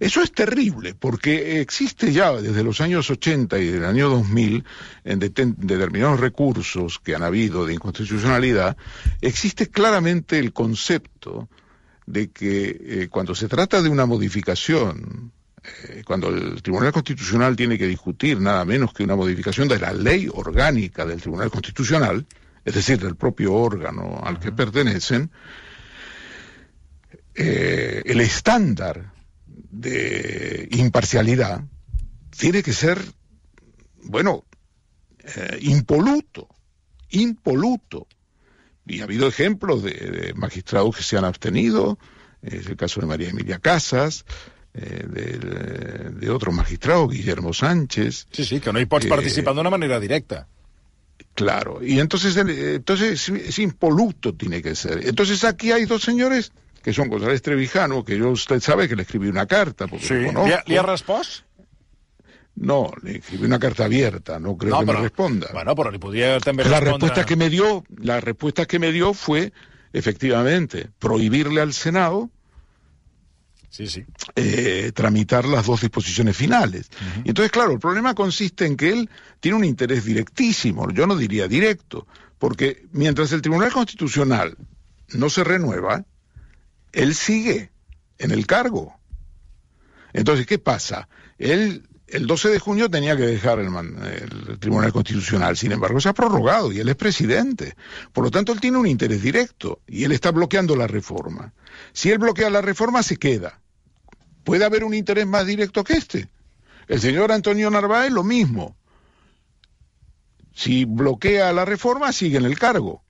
Eso 0.00 0.22
es 0.22 0.32
terrible, 0.32 0.94
porque 0.94 1.60
existe 1.60 2.12
ya 2.12 2.32
desde 2.32 2.64
los 2.64 2.80
años 2.80 3.08
80 3.10 3.58
y 3.58 3.66
del 3.68 3.84
año 3.84 4.08
2000, 4.08 4.64
en 5.04 5.18
determinados 5.18 6.20
recursos 6.20 6.98
que 6.98 7.14
han 7.14 7.22
habido 7.22 7.64
de 7.64 7.74
inconstitucionalidad, 7.74 8.76
existe 9.20 9.68
claramente 9.68 10.38
el 10.38 10.52
concepto 10.52 11.48
de 12.06 12.30
que 12.30 12.76
eh, 12.80 13.08
cuando 13.10 13.34
se 13.34 13.48
trata 13.48 13.80
de 13.80 13.88
una 13.88 14.04
modificación, 14.04 15.32
eh, 15.88 16.02
cuando 16.04 16.28
el 16.28 16.62
Tribunal 16.62 16.92
Constitucional 16.92 17.56
tiene 17.56 17.78
que 17.78 17.86
discutir 17.86 18.40
nada 18.40 18.64
menos 18.64 18.92
que 18.92 19.04
una 19.04 19.16
modificación 19.16 19.68
de 19.68 19.78
la 19.78 19.92
ley 19.92 20.28
orgánica 20.30 21.06
del 21.06 21.20
Tribunal 21.20 21.50
Constitucional, 21.50 22.26
es 22.64 22.74
decir, 22.74 22.98
del 22.98 23.16
propio 23.16 23.54
órgano 23.54 24.20
al 24.22 24.38
que 24.38 24.52
pertenecen, 24.52 25.30
eh, 27.34 28.02
el 28.04 28.20
estándar 28.20 29.13
de 29.74 30.68
imparcialidad 30.72 31.64
tiene 32.36 32.62
que 32.62 32.72
ser, 32.72 33.00
bueno, 34.04 34.44
eh, 35.18 35.58
impoluto, 35.62 36.48
impoluto. 37.10 38.06
Y 38.86 39.00
ha 39.00 39.04
habido 39.04 39.26
ejemplos 39.26 39.82
de, 39.82 39.92
de, 39.92 40.34
magistrados 40.34 40.96
que 40.96 41.02
se 41.02 41.16
han 41.16 41.24
abstenido, 41.24 41.98
es 42.42 42.66
el 42.66 42.76
caso 42.76 43.00
de 43.00 43.06
María 43.06 43.30
Emilia 43.30 43.58
Casas, 43.58 44.24
eh, 44.74 45.06
de, 45.08 46.10
de, 46.10 46.30
otro 46.30 46.52
magistrado, 46.52 47.08
Guillermo 47.08 47.52
Sánchez. 47.52 48.26
Sí, 48.30 48.44
sí, 48.44 48.60
que 48.60 48.72
no 48.72 48.80
hi 48.80 48.86
pots 48.86 49.06
eh, 49.06 49.08
participar 49.08 49.54
d'una 49.54 49.70
manera 49.70 50.00
directa. 50.00 50.46
Claro, 51.34 51.82
y 51.82 51.98
entonces, 52.00 52.36
entonces 52.36 53.28
es 53.28 53.58
impoluto 53.58 54.34
tiene 54.34 54.60
que 54.62 54.74
ser. 54.74 55.06
Entonces 55.06 55.44
aquí 55.44 55.72
hay 55.72 55.84
dos 55.86 56.02
señores 56.02 56.52
que 56.84 56.92
son 56.92 57.08
González 57.08 57.40
Trevijano, 57.40 58.04
que 58.04 58.18
yo 58.18 58.28
usted 58.28 58.60
sabe 58.60 58.86
que 58.86 58.94
le 58.94 59.02
escribí 59.02 59.26
una 59.26 59.46
carta. 59.46 59.88
Porque 59.88 60.06
sí. 60.06 60.14
¿Li 60.14 60.52
ha, 60.52 60.62
¿Li 60.66 60.76
ha 60.76 60.82
respost? 60.82 61.44
No, 62.56 62.92
le 63.02 63.16
escribí 63.16 63.46
una 63.46 63.58
carta 63.58 63.86
abierta, 63.86 64.38
no 64.38 64.56
creo 64.56 64.74
no, 64.74 64.80
que 64.80 64.86
pero, 64.86 64.98
me 64.98 65.04
responda. 65.04 65.48
Bueno, 65.52 65.74
pero 65.74 65.90
le 65.90 65.98
podría 65.98 66.38
también 66.40 66.70
la 66.70 66.80
respuesta 66.80 67.24
que 67.24 67.36
me 67.36 67.48
dio, 67.48 67.84
la 67.96 68.20
respuesta 68.20 68.66
que 68.66 68.78
me 68.78 68.92
dio 68.92 69.14
fue 69.14 69.52
efectivamente 69.94 70.90
prohibirle 70.98 71.62
al 71.62 71.72
Senado 71.72 72.30
sí, 73.70 73.88
sí. 73.88 74.04
Eh, 74.36 74.92
tramitar 74.94 75.46
las 75.46 75.66
dos 75.66 75.80
disposiciones 75.80 76.36
finales. 76.36 76.90
Y 77.24 77.30
entonces, 77.30 77.50
claro, 77.50 77.72
el 77.72 77.80
problema 77.80 78.14
consiste 78.14 78.66
en 78.66 78.76
que 78.76 78.90
él 78.90 79.10
tiene 79.40 79.56
un 79.56 79.64
interés 79.64 80.04
directísimo, 80.04 80.90
yo 80.90 81.06
no 81.06 81.16
diría 81.16 81.48
directo, 81.48 82.06
porque 82.38 82.84
mientras 82.92 83.32
el 83.32 83.42
Tribunal 83.42 83.72
Constitucional 83.72 84.56
no 85.14 85.30
se 85.30 85.42
renueva, 85.42 86.04
él 86.94 87.14
sigue 87.14 87.70
en 88.18 88.30
el 88.30 88.46
cargo. 88.46 88.98
Entonces, 90.12 90.46
¿qué 90.46 90.58
pasa? 90.58 91.08
Él 91.38 91.88
el 92.06 92.26
12 92.26 92.50
de 92.50 92.58
junio 92.58 92.90
tenía 92.90 93.16
que 93.16 93.26
dejar 93.26 93.58
el, 93.58 93.68
el, 93.74 94.58
Tribunal 94.58 94.92
Constitucional, 94.92 95.56
sin 95.56 95.72
embargo 95.72 96.00
se 96.00 96.08
ha 96.08 96.12
prorrogado 96.12 96.70
y 96.70 96.78
él 96.78 96.88
es 96.88 96.96
presidente. 96.96 97.76
Por 98.12 98.24
lo 98.24 98.30
tanto, 98.30 98.52
él 98.52 98.60
tiene 98.60 98.78
un 98.78 98.86
interés 98.86 99.22
directo 99.22 99.80
y 99.86 100.04
él 100.04 100.12
está 100.12 100.30
bloqueando 100.30 100.76
la 100.76 100.86
reforma. 100.86 101.52
Si 101.92 102.10
él 102.10 102.18
bloquea 102.18 102.50
la 102.50 102.60
reforma, 102.60 103.02
se 103.02 103.16
queda. 103.16 103.60
¿Puede 104.44 104.64
haber 104.64 104.84
un 104.84 104.94
interés 104.94 105.26
más 105.26 105.46
directo 105.46 105.82
que 105.82 105.94
este? 105.94 106.28
El 106.86 107.00
señor 107.00 107.32
Antonio 107.32 107.70
Narváez 107.70 108.12
lo 108.12 108.22
mismo. 108.22 108.76
Si 110.54 110.84
bloquea 110.84 111.52
la 111.52 111.64
reforma, 111.64 112.12
sigue 112.12 112.38
en 112.38 112.44
el 112.44 112.58
cargo. 112.58 113.03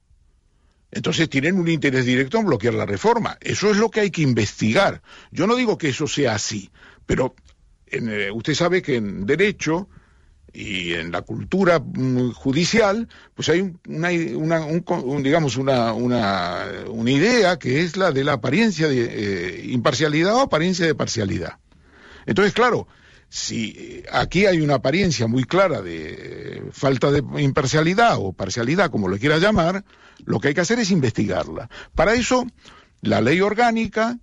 Entonces 0.95 1.29
tienen 1.29 1.59
un 1.59 1.67
interés 1.67 2.07
directo 2.07 2.39
en 2.39 2.47
bloquear 2.47 2.75
la 2.75 2.87
reforma. 2.87 3.37
Eso 3.41 3.69
es 3.71 3.77
lo 3.77 3.91
que 3.91 4.01
hay 4.01 4.11
que 4.13 4.23
investigar. 4.23 5.03
Yo 5.33 5.49
no 5.49 5.57
digo 5.57 5.77
que 5.77 5.89
eso 5.89 6.07
sea 6.07 6.37
así, 6.37 6.71
pero 7.05 7.35
eh, 7.89 8.31
usted 8.33 8.55
sabe 8.55 8.81
que 8.81 8.97
en 8.97 9.27
derecho 9.27 9.89
y 10.53 10.93
en 10.93 11.11
la 11.11 11.23
cultura 11.23 11.81
mm, 11.81 12.31
judicial, 12.31 13.09
pues 13.35 13.49
hay 13.49 13.75
una, 13.89 14.11
digamos 15.19 15.57
una, 15.57 15.93
una, 15.93 16.65
una, 16.89 17.11
idea 17.11 17.59
que 17.59 17.81
es 17.81 17.97
la 17.97 18.13
de 18.13 18.23
la 18.23 18.35
apariencia 18.35 18.87
de 18.87 19.05
eh, 19.05 19.67
imparcialidad 19.67 20.37
o 20.37 20.43
apariencia 20.43 20.87
de 20.87 20.95
parcialidad. 20.95 21.59
Entonces, 22.25 22.55
claro, 22.55 22.87
si 23.35 24.05
aquí 24.13 24.47
hay 24.47 24.61
una 24.61 24.75
apariencia 24.75 25.27
muy 25.27 25.43
clara 25.43 25.83
de 25.83 26.63
falta 26.71 27.11
de 27.11 27.25
imparcialidad 27.43 28.19
o 28.21 28.33
parcialidad, 28.33 28.93
como 28.93 29.09
lo 29.09 29.19
quiera 29.19 29.39
llamar, 29.39 29.85
lo 30.25 30.39
que 30.39 30.47
hay 30.49 30.55
que 30.55 30.61
hacer 30.61 30.79
es 30.79 30.93
investigarla. 30.93 31.69
Para 31.97 32.15
eso, 32.15 32.47
la 33.01 33.21
ley 33.21 33.41
orgánica 33.41 34.21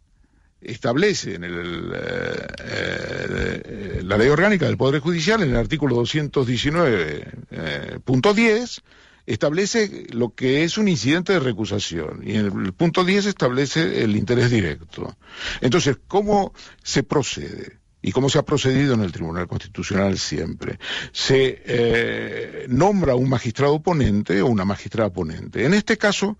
establece 0.61 1.35
en 1.35 1.43
el, 1.43 1.91
eh, 1.93 2.47
eh, 2.63 4.01
la 4.05 4.17
ley 4.17 4.29
orgánica 4.29 4.65
del 4.65 4.77
Poder 4.77 5.01
Judicial, 5.01 5.43
en 5.43 5.49
el 5.49 5.57
artículo 5.57 5.97
219.10, 5.97 8.81
establece 9.25 10.07
lo 10.11 10.33
que 10.33 10.63
es 10.63 10.77
un 10.77 10.87
incidente 10.87 11.33
de 11.33 11.41
recusación 11.41 12.21
y 12.23 12.37
en 12.37 12.45
el 12.45 12.71
punto 12.71 13.03
10 13.03 13.25
establece 13.25 14.05
el 14.05 14.15
interés 14.15 14.49
directo. 14.49 15.17
Entonces, 15.59 15.97
¿cómo 16.07 16.53
se 16.81 17.03
procede? 17.03 17.80
Y 18.01 18.11
cómo 18.11 18.29
se 18.29 18.39
ha 18.39 18.43
procedido 18.43 18.93
en 18.95 19.01
el 19.01 19.11
Tribunal 19.11 19.47
Constitucional 19.47 20.17
siempre. 20.17 20.79
Se 21.11 21.61
eh, 21.65 22.65
nombra 22.67 23.15
un 23.15 23.29
magistrado 23.29 23.81
ponente 23.81 24.41
o 24.41 24.47
una 24.47 24.65
magistrada 24.65 25.11
ponente. 25.11 25.65
En 25.65 25.73
este 25.73 25.97
caso, 25.97 26.37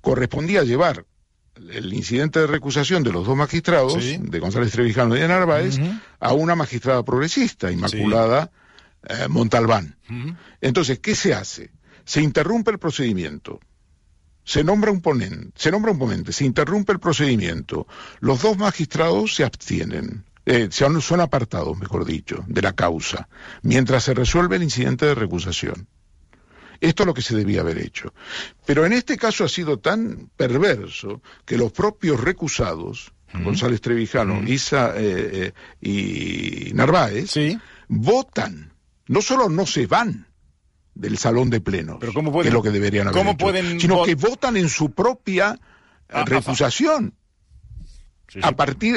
correspondía 0.00 0.64
llevar 0.64 1.06
el 1.70 1.92
incidente 1.92 2.40
de 2.40 2.46
recusación 2.46 3.02
de 3.02 3.12
los 3.12 3.26
dos 3.26 3.36
magistrados, 3.36 4.02
de 4.02 4.38
González 4.38 4.72
Trevijano 4.72 5.16
y 5.16 5.20
de 5.20 5.28
Narváez, 5.28 5.78
a 6.18 6.32
una 6.32 6.54
magistrada 6.54 7.04
progresista, 7.04 7.70
Inmaculada 7.70 8.50
eh, 9.04 9.28
Montalbán. 9.28 9.96
Entonces, 10.60 10.98
¿qué 10.98 11.14
se 11.14 11.34
hace? 11.34 11.70
Se 12.04 12.20
interrumpe 12.20 12.70
el 12.70 12.78
procedimiento. 12.78 13.60
Se 14.44 14.64
nombra 14.64 14.90
un 14.90 15.00
ponente, 15.00 15.52
se 15.54 15.70
nombra 15.70 15.92
un 15.92 15.98
ponente, 16.00 16.32
se 16.32 16.44
interrumpe 16.44 16.92
el 16.92 16.98
procedimiento. 16.98 17.86
Los 18.18 18.42
dos 18.42 18.58
magistrados 18.58 19.36
se 19.36 19.44
abstienen. 19.44 20.24
Eh, 20.44 20.68
son, 20.70 21.00
son 21.00 21.20
apartados, 21.20 21.78
mejor 21.78 22.04
dicho, 22.04 22.44
de 22.48 22.62
la 22.62 22.72
causa, 22.72 23.28
mientras 23.62 24.04
se 24.04 24.14
resuelve 24.14 24.56
el 24.56 24.64
incidente 24.64 25.06
de 25.06 25.14
recusación. 25.14 25.86
Esto 26.80 27.04
es 27.04 27.06
lo 27.06 27.14
que 27.14 27.22
se 27.22 27.36
debía 27.36 27.60
haber 27.60 27.78
hecho. 27.78 28.12
Pero 28.66 28.84
en 28.84 28.92
este 28.92 29.16
caso 29.16 29.44
ha 29.44 29.48
sido 29.48 29.78
tan 29.78 30.30
perverso 30.36 31.22
que 31.44 31.56
los 31.56 31.70
propios 31.70 32.20
recusados, 32.20 33.12
González 33.32 33.80
Trevijano 33.80 34.42
Isa, 34.42 34.92
eh, 34.96 35.52
eh, 35.80 36.68
y 36.68 36.74
Narváez, 36.74 37.34
votan. 37.86 38.72
No 39.06 39.22
solo 39.22 39.48
no 39.48 39.64
se 39.64 39.86
van 39.86 40.26
del 40.94 41.18
salón 41.18 41.50
de 41.50 41.60
plenos, 41.60 41.98
¿Pero 42.00 42.12
cómo 42.12 42.32
pueden, 42.32 42.42
que 42.42 42.48
es 42.48 42.54
lo 42.54 42.62
que 42.62 42.70
deberían 42.70 43.06
haber 43.06 43.18
¿cómo 43.18 43.30
hecho, 43.30 43.38
pueden 43.38 43.80
sino 43.80 44.02
que 44.02 44.16
votan 44.16 44.56
en 44.56 44.68
su 44.68 44.90
propia 44.90 45.58
recusación 46.08 47.14
a 48.40 48.52
partir, 48.52 48.96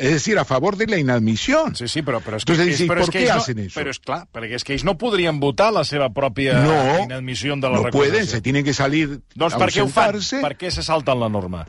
es 0.00 0.10
decir, 0.10 0.38
a 0.38 0.44
favor 0.44 0.76
de 0.76 0.86
la 0.86 0.96
inadmisión. 0.96 1.74
Sí, 1.76 1.86
sí, 1.88 2.00
però, 2.02 2.20
però 2.24 2.36
és 2.38 2.44
que, 2.44 2.52
Entonces, 2.52 2.80
és, 2.80 2.88
però 2.88 3.04
¿por 3.04 3.14
és 3.16 3.28
no, 3.28 3.34
hacen 3.36 3.58
eso? 3.58 3.78
Però 3.80 3.90
és 3.90 3.98
clar, 4.00 4.20
perquè 4.32 4.54
és 4.56 4.64
que 4.64 4.72
ells 4.72 4.84
no 4.84 4.96
podrien 4.96 5.40
votar 5.40 5.72
la 5.72 5.84
seva 5.84 6.08
pròpia 6.10 6.54
no, 6.64 7.04
inadmissió 7.04 7.56
de 7.56 7.68
la 7.68 7.76
no 7.76 7.82
recusació. 7.84 7.98
pueden, 7.98 8.26
se 8.26 8.40
tienen 8.40 8.64
que 8.64 8.72
salir 8.74 9.20
doncs 9.34 9.54
a 9.54 9.58
per 9.58 9.68
què 9.70 9.82
ho 9.82 9.88
fan? 9.88 10.14
ausentarse. 10.14 10.40
Per 10.40 10.56
què 10.56 10.70
se 10.70 10.82
salten 10.82 11.20
la 11.20 11.28
norma? 11.28 11.66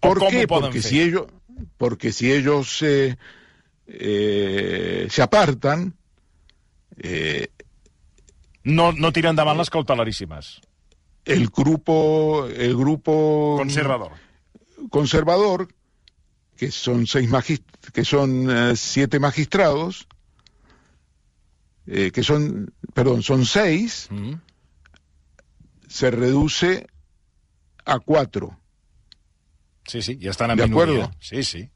¿Por 0.00 0.18
o 0.18 0.20
com 0.20 0.30
qué? 0.30 0.46
Porque 0.48 0.80
fer? 0.82 0.90
si 0.90 1.00
ellos, 1.00 1.26
porque 1.78 2.12
si 2.12 2.30
ellos 2.32 2.82
eh, 2.82 3.16
eh, 3.86 5.06
se 5.10 5.22
apartan, 5.22 5.94
eh, 6.98 7.48
No, 8.62 8.92
no 8.92 9.08
tiren 9.10 9.30
endavant 9.32 9.56
les 9.56 9.70
cautelaríssimes. 9.72 10.60
el 11.24 11.48
grupo, 11.48 12.46
el 12.46 12.74
grupo 12.76 13.54
Conservador. 13.58 14.12
conservador, 14.90 15.68
que 16.60 16.70
son 16.70 17.06
seis 17.06 17.26
magist 17.30 17.64
que 17.94 18.04
son 18.04 18.50
eh, 18.50 18.76
siete 18.76 19.18
magistrados, 19.18 20.06
eh, 21.86 22.10
que 22.12 22.22
son, 22.22 22.74
perdón, 22.92 23.22
son 23.22 23.46
seis, 23.46 24.08
Mm. 24.10 24.34
se 25.88 26.10
reduce 26.10 26.86
a 27.86 27.98
cuatro. 27.98 28.60
Sí, 29.86 30.02
sí, 30.02 30.18
ja 30.22 30.30
estan 30.30 30.50
en 30.50 30.58
De 30.58 30.64
minoria. 30.68 31.04
acuerdo. 31.04 31.16
Sí, 31.20 31.42
sí. 31.44 31.70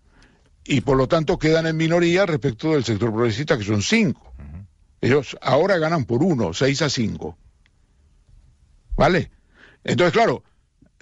y 0.67 0.81
por 0.83 0.97
lo 0.99 1.09
tanto 1.09 1.39
quedan 1.39 1.67
en 1.67 1.77
minoría 1.79 2.27
respecto 2.27 2.73
del 2.73 2.85
sector 2.85 3.11
progresista, 3.11 3.57
que 3.57 3.65
son 3.65 3.81
cinco. 3.83 4.35
Ellos 5.01 5.37
ahora 5.41 5.79
ganan 5.79 6.05
por 6.05 6.23
uno, 6.23 6.53
seis 6.55 6.81
a 6.83 6.89
cinco. 6.91 7.39
¿Vale? 8.97 9.31
Entonces, 9.83 10.13
claro, 10.13 10.43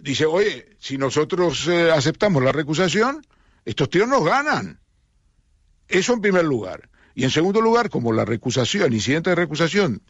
dice, 0.00 0.24
oye, 0.26 0.76
si 0.78 0.98
nosotros 0.98 1.66
eh, 1.68 1.90
aceptamos 1.90 2.42
la 2.42 2.50
recusación, 2.52 3.24
estos 3.64 3.90
tíos 3.90 4.08
nos 4.08 4.24
ganan. 4.24 4.80
Eso 5.88 6.14
en 6.14 6.20
primer 6.20 6.44
lugar. 6.44 6.88
Y 7.14 7.24
en 7.24 7.30
segundo 7.30 7.60
lugar, 7.60 7.90
como 7.90 8.12
la 8.12 8.24
recusación, 8.24 8.84
el 8.84 8.94
incidente 8.94 9.30
de 9.30 9.36
recusación, 9.36 10.02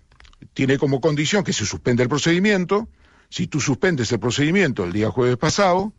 tiene 0.54 0.78
como 0.78 1.00
condición 1.00 1.44
que 1.44 1.52
se 1.52 1.66
suspende 1.66 2.02
el 2.02 2.08
procedimiento, 2.08 2.88
si 3.28 3.46
tú 3.46 3.60
suspendes 3.60 4.12
el 4.12 4.20
procedimiento 4.20 4.84
el 4.84 4.92
día 4.92 5.10
jueves 5.10 5.36
pasado, 5.36 5.92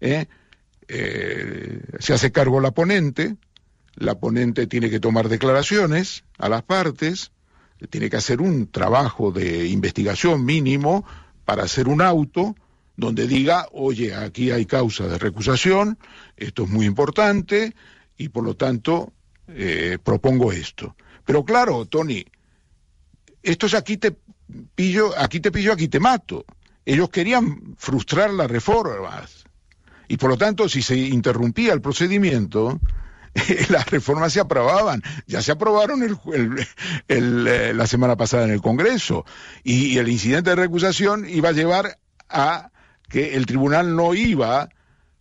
¿eh? 0.00 0.26
eh, 0.88 1.82
se 1.98 2.14
hace 2.14 2.32
cargo 2.32 2.60
la 2.60 2.70
ponente, 2.70 3.36
la 3.94 4.18
ponente 4.18 4.66
tiene 4.66 4.90
que 4.90 5.00
tomar 5.00 5.28
declaraciones 5.28 6.24
a 6.38 6.48
las 6.48 6.62
partes, 6.62 7.32
tiene 7.90 8.10
que 8.10 8.16
hacer 8.16 8.40
un 8.40 8.70
trabajo 8.70 9.32
de 9.32 9.66
investigación 9.68 10.44
mínimo 10.44 11.04
para 11.44 11.64
hacer 11.64 11.88
un 11.88 12.02
auto 12.02 12.54
donde 13.00 13.26
diga, 13.26 13.66
oye, 13.72 14.14
aquí 14.14 14.50
hay 14.50 14.66
causa 14.66 15.06
de 15.06 15.18
recusación, 15.18 15.98
esto 16.36 16.64
es 16.64 16.70
muy 16.70 16.86
importante 16.86 17.74
y 18.16 18.28
por 18.28 18.44
lo 18.44 18.54
tanto 18.54 19.12
eh, 19.48 19.98
propongo 20.02 20.52
esto. 20.52 20.94
Pero 21.24 21.44
claro, 21.44 21.86
Tony, 21.86 22.24
esto 23.42 23.66
es 23.66 23.74
aquí 23.74 23.96
te 23.96 24.16
pillo, 24.74 25.12
aquí 25.18 25.40
te 25.40 25.50
pillo, 25.50 25.72
aquí 25.72 25.88
te 25.88 26.00
mato. 26.00 26.44
Ellos 26.84 27.10
querían 27.10 27.74
frustrar 27.78 28.30
las 28.30 28.50
reformas 28.50 29.44
y 30.10 30.16
por 30.16 30.28
lo 30.28 30.36
tanto, 30.36 30.68
si 30.68 30.82
se 30.82 30.96
interrumpía 30.96 31.72
el 31.72 31.80
procedimiento, 31.80 32.80
las 33.68 33.88
reformas 33.88 34.32
se 34.32 34.40
aprobaban. 34.40 35.04
Ya 35.28 35.40
se 35.40 35.52
aprobaron 35.52 36.02
eh, 37.06 37.72
la 37.72 37.86
semana 37.86 38.16
pasada 38.16 38.42
en 38.42 38.50
el 38.50 38.60
Congreso. 38.60 39.24
Y, 39.62 39.98
el 39.98 40.08
incidente 40.08 40.50
de 40.50 40.56
recusación 40.56 41.28
iba 41.28 41.50
a 41.50 41.52
llevar 41.52 41.96
a 42.28 42.72
que 43.10 43.34
el 43.34 43.44
tribunal 43.44 43.94
no 43.94 44.14
iba 44.14 44.70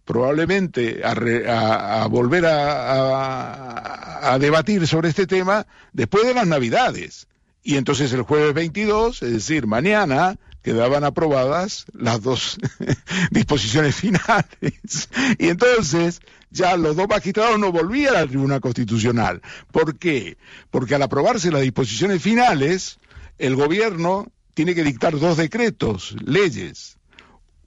probablemente 0.05 1.01
a, 1.03 2.03
a 2.03 2.07
volver 2.07 2.45
a, 2.45 4.33
a, 4.33 4.39
debatir 4.39 4.87
sobre 4.87 5.09
este 5.09 5.27
tema 5.27 5.67
después 5.91 6.25
de 6.25 6.33
las 6.33 6.47
Navidades. 6.47 7.27
Y 7.61 7.75
entonces 7.75 8.13
el 8.13 8.21
jueves 8.21 8.53
22, 8.53 9.21
es 9.21 9.33
decir, 9.33 9.67
mañana, 9.67 10.37
quedaban 10.63 11.03
aprobadas 11.03 11.85
las 11.93 12.21
dos 12.21 12.57
disposiciones 13.31 13.95
finales. 13.95 15.09
Y 15.37 15.49
entonces 15.49 16.21
ya 16.51 16.77
los 16.77 16.95
dos 16.95 17.07
magistrados 17.07 17.59
no 17.59 17.71
volvían 17.71 18.15
al 18.15 18.29
Tribunal 18.29 18.61
Constitucional. 18.61 19.41
¿Por 19.71 19.97
qué? 19.97 20.37
Porque 20.71 20.95
al 20.95 21.03
aprobarse 21.03 21.51
las 21.51 21.61
disposiciones 21.61 22.21
finales, 22.21 22.99
el 23.37 23.55
gobierno 23.55 24.31
tiene 24.53 24.75
que 24.75 24.83
dictar 24.83 25.17
dos 25.17 25.37
decretos, 25.37 26.15
leyes, 26.25 26.98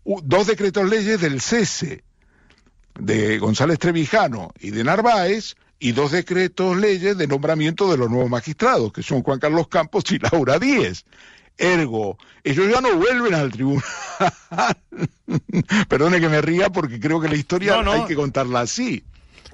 dos 0.05 0.47
decretos 0.47 0.89
leyes 0.89 1.21
del 1.21 1.41
cese. 1.41 2.05
de 2.99 3.39
González 3.39 3.79
Trevijano 3.79 4.53
y 4.61 4.71
de 4.71 4.85
Narváez 4.85 5.55
y 5.79 5.93
dos 5.93 6.13
decretos 6.13 6.77
leyes 6.77 7.17
de 7.19 7.27
nombramiento 7.27 7.91
de 7.91 7.97
los 7.97 8.11
nuevos 8.11 8.31
magistrados, 8.31 8.93
que 8.93 9.03
son 9.03 9.23
Juan 9.23 9.39
Carlos 9.41 9.69
Campos 9.69 10.05
y 10.13 10.19
Laura 10.19 10.59
Díez. 10.59 11.05
Ergo, 11.59 12.17
ellos 12.45 12.71
ya 12.73 12.81
no 12.81 12.95
vuelven 12.97 13.35
al 13.35 13.51
tribunal. 13.51 13.83
Perdone 15.89 16.21
que 16.21 16.29
me 16.29 16.41
ría 16.41 16.71
porque 16.71 16.99
creo 17.01 17.21
que 17.21 17.29
la 17.29 17.37
historia 17.37 17.77
No, 17.77 17.83
no. 17.83 17.93
hay 17.93 18.05
que 18.07 18.15
contarla 18.15 18.61
así. 18.61 19.05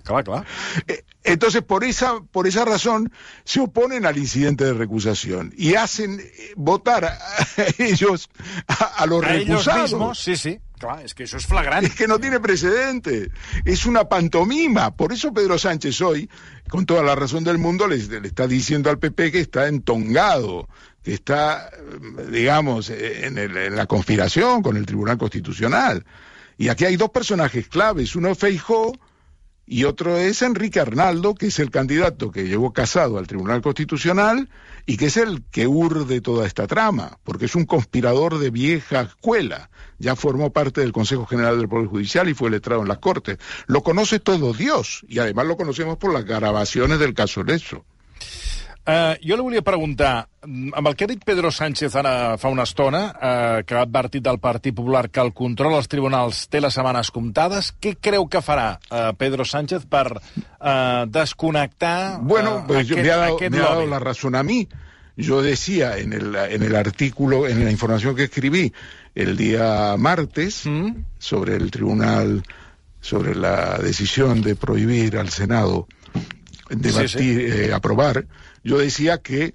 Clar, 0.08 0.24
clar. 0.24 0.44
Eh, 0.88 1.04
Entonces, 1.24 1.60
por 1.62 1.84
esa, 1.84 2.20
por 2.32 2.46
esa 2.46 2.64
razón, 2.64 3.12
se 3.44 3.60
oponen 3.60 4.06
al 4.06 4.16
incidente 4.16 4.64
de 4.64 4.72
recusación 4.72 5.52
y 5.56 5.74
hacen 5.74 6.18
eh, 6.20 6.52
votar 6.56 7.04
a 7.04 7.18
ellos 7.78 8.28
a, 8.66 9.02
a 9.02 9.06
los 9.06 9.22
A 9.24 9.34
ellos 9.34 9.48
recusados. 9.66 9.90
mismos, 9.92 10.18
sí, 10.18 10.36
sí. 10.36 10.58
Clar, 10.78 11.02
és 11.02 11.10
que 11.12 11.24
això 11.26 11.40
és 11.40 11.46
flagrant. 11.50 11.82
Es 11.88 11.96
que 11.98 12.06
no 12.06 12.20
tiene 12.22 12.38
precedente. 12.38 13.32
Es 13.64 13.84
una 13.84 14.04
pantomima. 14.08 14.94
Por 14.94 15.12
eso 15.12 15.32
Pedro 15.34 15.58
Sánchez 15.58 16.00
hoy, 16.02 16.30
con 16.70 16.86
toda 16.86 17.02
la 17.02 17.16
razón 17.16 17.42
del 17.42 17.58
mundo, 17.58 17.88
le, 17.88 17.96
le 17.98 18.28
está 18.28 18.46
diciendo 18.46 18.88
al 18.88 19.00
PP 19.00 19.32
que 19.32 19.40
está 19.40 19.66
entongado, 19.66 20.68
que 21.02 21.14
está, 21.14 21.68
eh, 21.68 22.26
digamos, 22.30 22.90
en, 22.90 23.38
el- 23.38 23.56
en 23.56 23.74
la 23.74 23.86
conspiración 23.86 24.62
con 24.62 24.76
el 24.76 24.86
Tribunal 24.86 25.18
Constitucional. 25.18 26.06
Y 26.56 26.68
aquí 26.68 26.84
hay 26.84 26.96
dos 26.96 27.10
personajes 27.10 27.66
claves. 27.66 28.14
Uno 28.14 28.30
es 28.30 28.38
Feijó 28.38 28.92
y 29.70 29.84
otro 29.84 30.16
es 30.16 30.40
Enrique 30.40 30.80
Arnaldo, 30.80 31.34
que 31.34 31.48
es 31.48 31.58
el 31.58 31.70
candidato 31.70 32.30
que 32.30 32.48
llevó 32.48 32.72
casado 32.72 33.18
al 33.18 33.26
Tribunal 33.26 33.60
Constitucional 33.60 34.48
y 34.86 34.96
que 34.96 35.06
es 35.06 35.18
el 35.18 35.44
que 35.50 35.66
urde 35.66 36.22
toda 36.22 36.46
esta 36.46 36.66
trama, 36.66 37.18
porque 37.22 37.44
es 37.44 37.54
un 37.54 37.66
conspirador 37.66 38.38
de 38.38 38.50
vieja 38.50 39.02
escuela. 39.02 39.70
Ya 39.98 40.16
formó 40.16 40.52
parte 40.52 40.80
del 40.80 40.92
Consejo 40.92 41.26
General 41.26 41.58
del 41.58 41.68
Poder 41.68 41.86
Judicial 41.86 42.28
y 42.30 42.34
fue 42.34 42.50
letrado 42.50 42.80
en 42.80 42.88
las 42.88 42.98
Cortes. 42.98 43.38
Lo 43.66 43.82
conoce 43.82 44.20
todo 44.20 44.54
Dios 44.54 45.04
y 45.06 45.18
además 45.18 45.46
lo 45.46 45.58
conocemos 45.58 45.98
por 45.98 46.14
las 46.14 46.24
grabaciones 46.24 46.98
del 46.98 47.12
caso 47.12 47.42
Leso. 47.42 47.84
Uh, 48.88 49.18
jo 49.20 49.36
li 49.36 49.44
volia 49.44 49.60
preguntar, 49.60 50.30
amb 50.40 50.86
el 50.88 50.94
que 50.96 51.04
ha 51.04 51.08
dit 51.10 51.20
Pedro 51.20 51.50
Sánchez 51.52 51.92
ara 52.00 52.38
fa 52.40 52.48
una 52.48 52.64
estona, 52.64 53.02
uh, 53.12 53.58
que 53.68 53.76
ha 53.76 53.82
advertit 53.84 54.24
al 54.30 54.38
Partit 54.40 54.72
Popular 54.72 55.10
que 55.12 55.20
el 55.20 55.34
control 55.36 55.76
als 55.76 55.90
tribunals 55.92 56.46
té 56.48 56.62
les 56.64 56.72
setmanes 56.72 57.10
comptades, 57.12 57.68
què 57.76 57.98
creu 58.00 58.24
que 58.32 58.40
farà 58.40 58.78
uh, 58.78 59.10
Pedro 59.20 59.44
Sánchez 59.44 59.84
per 59.92 60.06
uh, 60.16 61.04
desconnectar 61.04 62.22
Bueno, 62.22 62.62
pues 62.66 62.86
aquest, 62.86 63.02
me 63.02 63.12
ha 63.12 63.18
dado, 63.18 63.36
aquest 63.36 63.52
me 63.52 63.60
ha 63.60 63.68
dado 63.74 63.86
la 63.86 63.98
razón 63.98 64.34
a 64.34 64.42
mí. 64.42 64.66
Yo 65.18 65.42
decía 65.42 65.98
en 65.98 66.14
el, 66.14 66.34
en 66.34 66.62
el 66.62 66.74
artículo, 66.74 67.46
en 67.46 67.62
la 67.66 67.70
información 67.70 68.16
que 68.16 68.24
escribí 68.24 68.72
el 69.14 69.36
día 69.36 69.96
martes 69.98 70.64
Mm? 70.64 71.04
sobre 71.18 71.56
el 71.56 71.70
tribunal, 71.70 72.42
sobre 73.02 73.34
la 73.34 73.76
decisión 73.82 74.40
de 74.40 74.56
prohibir 74.56 75.18
al 75.18 75.28
Senado 75.28 75.88
debatir, 76.70 77.40
eh, 77.40 77.72
aprobar, 77.72 78.26
yo 78.68 78.76
decía 78.76 79.22
que 79.22 79.54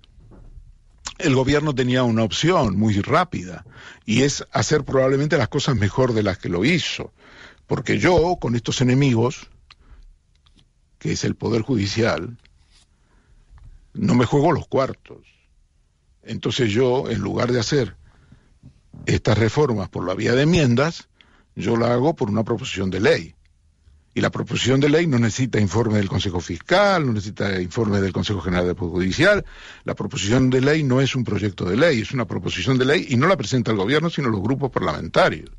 el 1.19 1.35
gobierno 1.35 1.75
tenía 1.75 2.01
una 2.01 2.23
opción 2.23 2.79
muy 2.79 2.99
rápida 2.99 3.63
y 4.07 4.23
es 4.23 4.43
hacer 4.51 4.83
probablemente 4.83 5.37
las 5.37 5.49
cosas 5.49 5.75
mejor 5.75 6.13
de 6.13 6.23
las 6.23 6.39
que 6.39 6.49
lo 6.49 6.65
hizo. 6.65 7.13
Porque 7.67 7.99
yo, 7.99 8.37
con 8.41 8.55
estos 8.55 8.81
enemigos, 8.81 9.51
que 10.97 11.11
es 11.11 11.23
el 11.25 11.35
Poder 11.35 11.61
Judicial, 11.61 12.39
no 13.93 14.15
me 14.15 14.25
juego 14.25 14.51
los 14.51 14.67
cuartos. 14.67 15.19
Entonces 16.23 16.71
yo, 16.71 17.07
en 17.07 17.19
lugar 17.21 17.51
de 17.51 17.59
hacer 17.59 17.95
estas 19.05 19.37
reformas 19.37 19.89
por 19.89 20.07
la 20.07 20.15
vía 20.15 20.33
de 20.33 20.41
enmiendas, 20.41 21.07
yo 21.55 21.77
la 21.77 21.93
hago 21.93 22.15
por 22.15 22.31
una 22.31 22.43
proposición 22.43 22.89
de 22.89 22.99
ley. 22.99 23.35
Y 24.15 24.21
la 24.21 24.29
proposición 24.29 24.79
de 24.79 24.89
ley 24.89 25.07
no 25.07 25.17
necesita 25.17 25.59
informe 25.59 25.97
del 25.97 26.07
Consejo 26.07 26.39
Fiscal, 26.39 27.05
no 27.05 27.13
necesita 27.13 27.59
informe 27.59 27.99
del 27.99 28.13
Consejo 28.13 28.41
General 28.41 28.65
del 28.67 28.75
Poder 28.75 28.93
Judicial. 28.93 29.45
La 29.85 29.95
proposición 29.95 30.51
de 30.51 30.61
ley 30.61 30.83
no 30.83 31.01
es 31.01 31.15
un 31.15 31.23
proyecto 31.23 31.65
de 31.65 31.77
ley, 31.77 32.01
es 32.01 32.11
una 32.11 32.25
proposición 32.25 32.77
de 32.77 32.85
ley 32.85 33.07
y 33.09 33.17
no 33.17 33.27
la 33.27 33.37
presenta 33.37 33.71
el 33.71 33.77
gobierno, 33.77 34.11
sino 34.11 34.29
los 34.29 34.41
grupos 34.41 34.69
parlamentarios. 34.69 35.49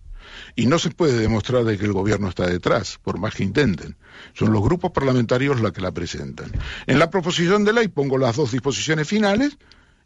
Y 0.54 0.66
no 0.66 0.78
se 0.78 0.90
puede 0.90 1.18
demostrar 1.18 1.64
de 1.64 1.76
que 1.76 1.84
el 1.84 1.92
gobierno 1.92 2.28
está 2.28 2.46
detrás, 2.46 2.98
por 3.02 3.18
más 3.18 3.34
que 3.34 3.42
intenten. 3.42 3.96
Son 4.34 4.52
los 4.52 4.62
grupos 4.62 4.92
parlamentarios 4.92 5.60
los 5.60 5.72
que 5.72 5.80
la 5.80 5.90
presentan. 5.90 6.52
En 6.86 6.98
la 7.00 7.10
proposición 7.10 7.64
de 7.64 7.72
ley 7.72 7.88
pongo 7.88 8.18
las 8.18 8.36
dos 8.36 8.52
disposiciones 8.52 9.08
finales 9.08 9.58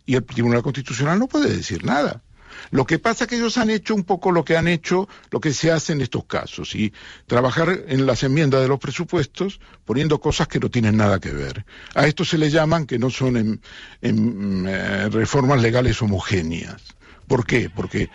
y 0.06 0.14
el 0.14 0.24
Tribunal 0.24 0.62
Constitucional 0.62 1.18
no 1.18 1.28
puede 1.28 1.54
decir 1.54 1.84
nada. 1.84 2.22
Lo 2.70 2.84
que 2.84 2.98
pasa 2.98 3.24
es 3.24 3.30
que 3.30 3.36
ellos 3.36 3.58
han 3.58 3.70
hecho 3.70 3.94
un 3.94 4.04
poco 4.04 4.32
lo 4.32 4.44
que 4.44 4.56
han 4.56 4.68
hecho, 4.68 5.08
lo 5.30 5.40
que 5.40 5.52
se 5.52 5.70
hace 5.70 5.92
en 5.92 6.00
estos 6.00 6.24
casos, 6.24 6.74
y 6.74 6.92
trabajar 7.26 7.84
en 7.88 8.06
las 8.06 8.22
enmiendas 8.22 8.60
de 8.62 8.68
los 8.68 8.78
presupuestos 8.78 9.60
poniendo 9.84 10.20
cosas 10.20 10.48
que 10.48 10.58
no 10.60 10.70
tienen 10.70 10.96
nada 10.96 11.18
que 11.20 11.30
ver. 11.32 11.64
A 11.94 12.06
esto 12.06 12.24
se 12.24 12.38
le 12.38 12.50
llaman 12.50 12.86
que 12.86 12.98
no 12.98 13.10
son 13.10 13.36
en- 13.36 13.60
en, 14.02 14.64
eh, 14.68 15.08
reformas 15.10 15.60
legales 15.62 16.00
homogéneas. 16.02 16.82
¿Por 17.26 17.44
qué? 17.46 17.70
Porque 17.70 18.08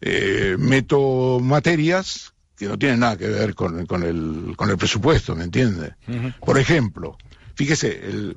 eh, 0.00 0.56
meto 0.58 1.40
materias 1.40 2.32
que 2.56 2.66
no 2.66 2.78
tienen 2.78 3.00
nada 3.00 3.16
que 3.16 3.26
ver 3.26 3.54
con, 3.54 3.86
con 3.86 4.02
el, 4.02 4.54
con 4.56 4.70
el 4.70 4.76
presupuesto, 4.78 5.34
¿me 5.36 5.44
entiende? 5.44 5.94
Por 6.40 6.58
ejemplo, 6.58 7.16
fíjese, 7.54 7.88
el, 8.06 8.36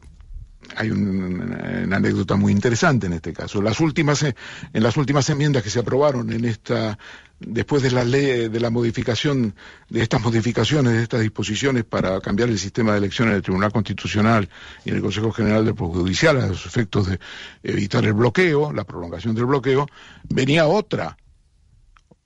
hay 0.76 0.92
un- 0.92 1.42
una 1.86 1.96
anécdota 1.98 2.36
muy 2.36 2.52
interesante 2.52 3.08
en 3.08 3.14
este 3.14 3.34
caso. 3.34 3.62
Las 3.62 3.80
últimas, 3.80 4.24
eh, 4.24 4.36
en 4.74 4.84
las 4.84 4.98
últimas 4.98 5.30
enmiendas 5.30 5.64
que 5.64 5.70
se 5.70 5.80
aprobaron 5.80 6.32
en 6.32 6.46
esta, 6.46 6.98
después 7.40 7.84
de 7.84 7.92
la 7.92 8.04
ley, 8.04 8.48
de 8.50 8.60
la 8.60 8.70
modificación, 8.70 9.56
de 9.90 10.02
estas 10.02 10.22
modificaciones, 10.22 10.94
de 10.94 11.04
estas 11.04 11.22
disposiciones 11.22 11.84
para 11.84 12.20
cambiar 12.22 12.50
el 12.50 12.58
sistema 12.60 12.92
de 12.94 13.00
elecciones 13.00 13.34
del 13.34 13.44
Tribunal 13.44 13.72
Constitucional 13.72 14.50
y 14.86 14.90
en 14.90 14.96
el 14.96 15.02
Consejo 15.02 15.32
General 15.32 15.66
del 15.66 15.76
Poder 15.76 16.02
Judicial 16.02 16.40
a 16.42 16.48
los 16.48 16.66
efectos 16.66 17.08
de 17.08 17.20
evitar 17.64 18.04
el 18.06 18.14
bloqueo, 18.14 18.72
la 18.74 18.84
prolongación 18.86 19.36
del 19.36 19.46
bloqueo, 19.46 19.88
venía 20.30 20.68
otra 20.68 21.18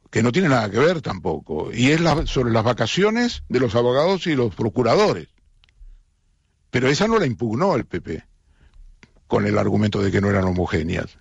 que 0.09 0.23
no 0.23 0.31
tiene 0.31 0.47
nada 0.49 0.69
que 0.71 0.79
ver 0.79 1.01
tampoco, 1.01 1.69
y 1.73 1.91
es 1.91 1.99
la- 1.99 2.25
sobre 2.27 2.51
las 2.53 2.63
vacaciones 2.63 3.43
de 3.49 3.59
los 3.59 3.75
abogados 3.75 4.25
y 4.27 4.35
los 4.35 4.55
procuradores. 4.55 5.27
Pero 6.77 6.89
esa 6.89 7.07
no 7.07 7.17
la 7.17 7.25
impugnó 7.25 7.75
el 7.75 7.85
PP, 7.85 8.23
con 9.25 9.47
el 9.47 9.57
argumento 9.57 9.99
de 9.99 10.11
que 10.11 10.21
no 10.21 10.29
eran 10.29 10.43
homogéneas. 10.43 11.17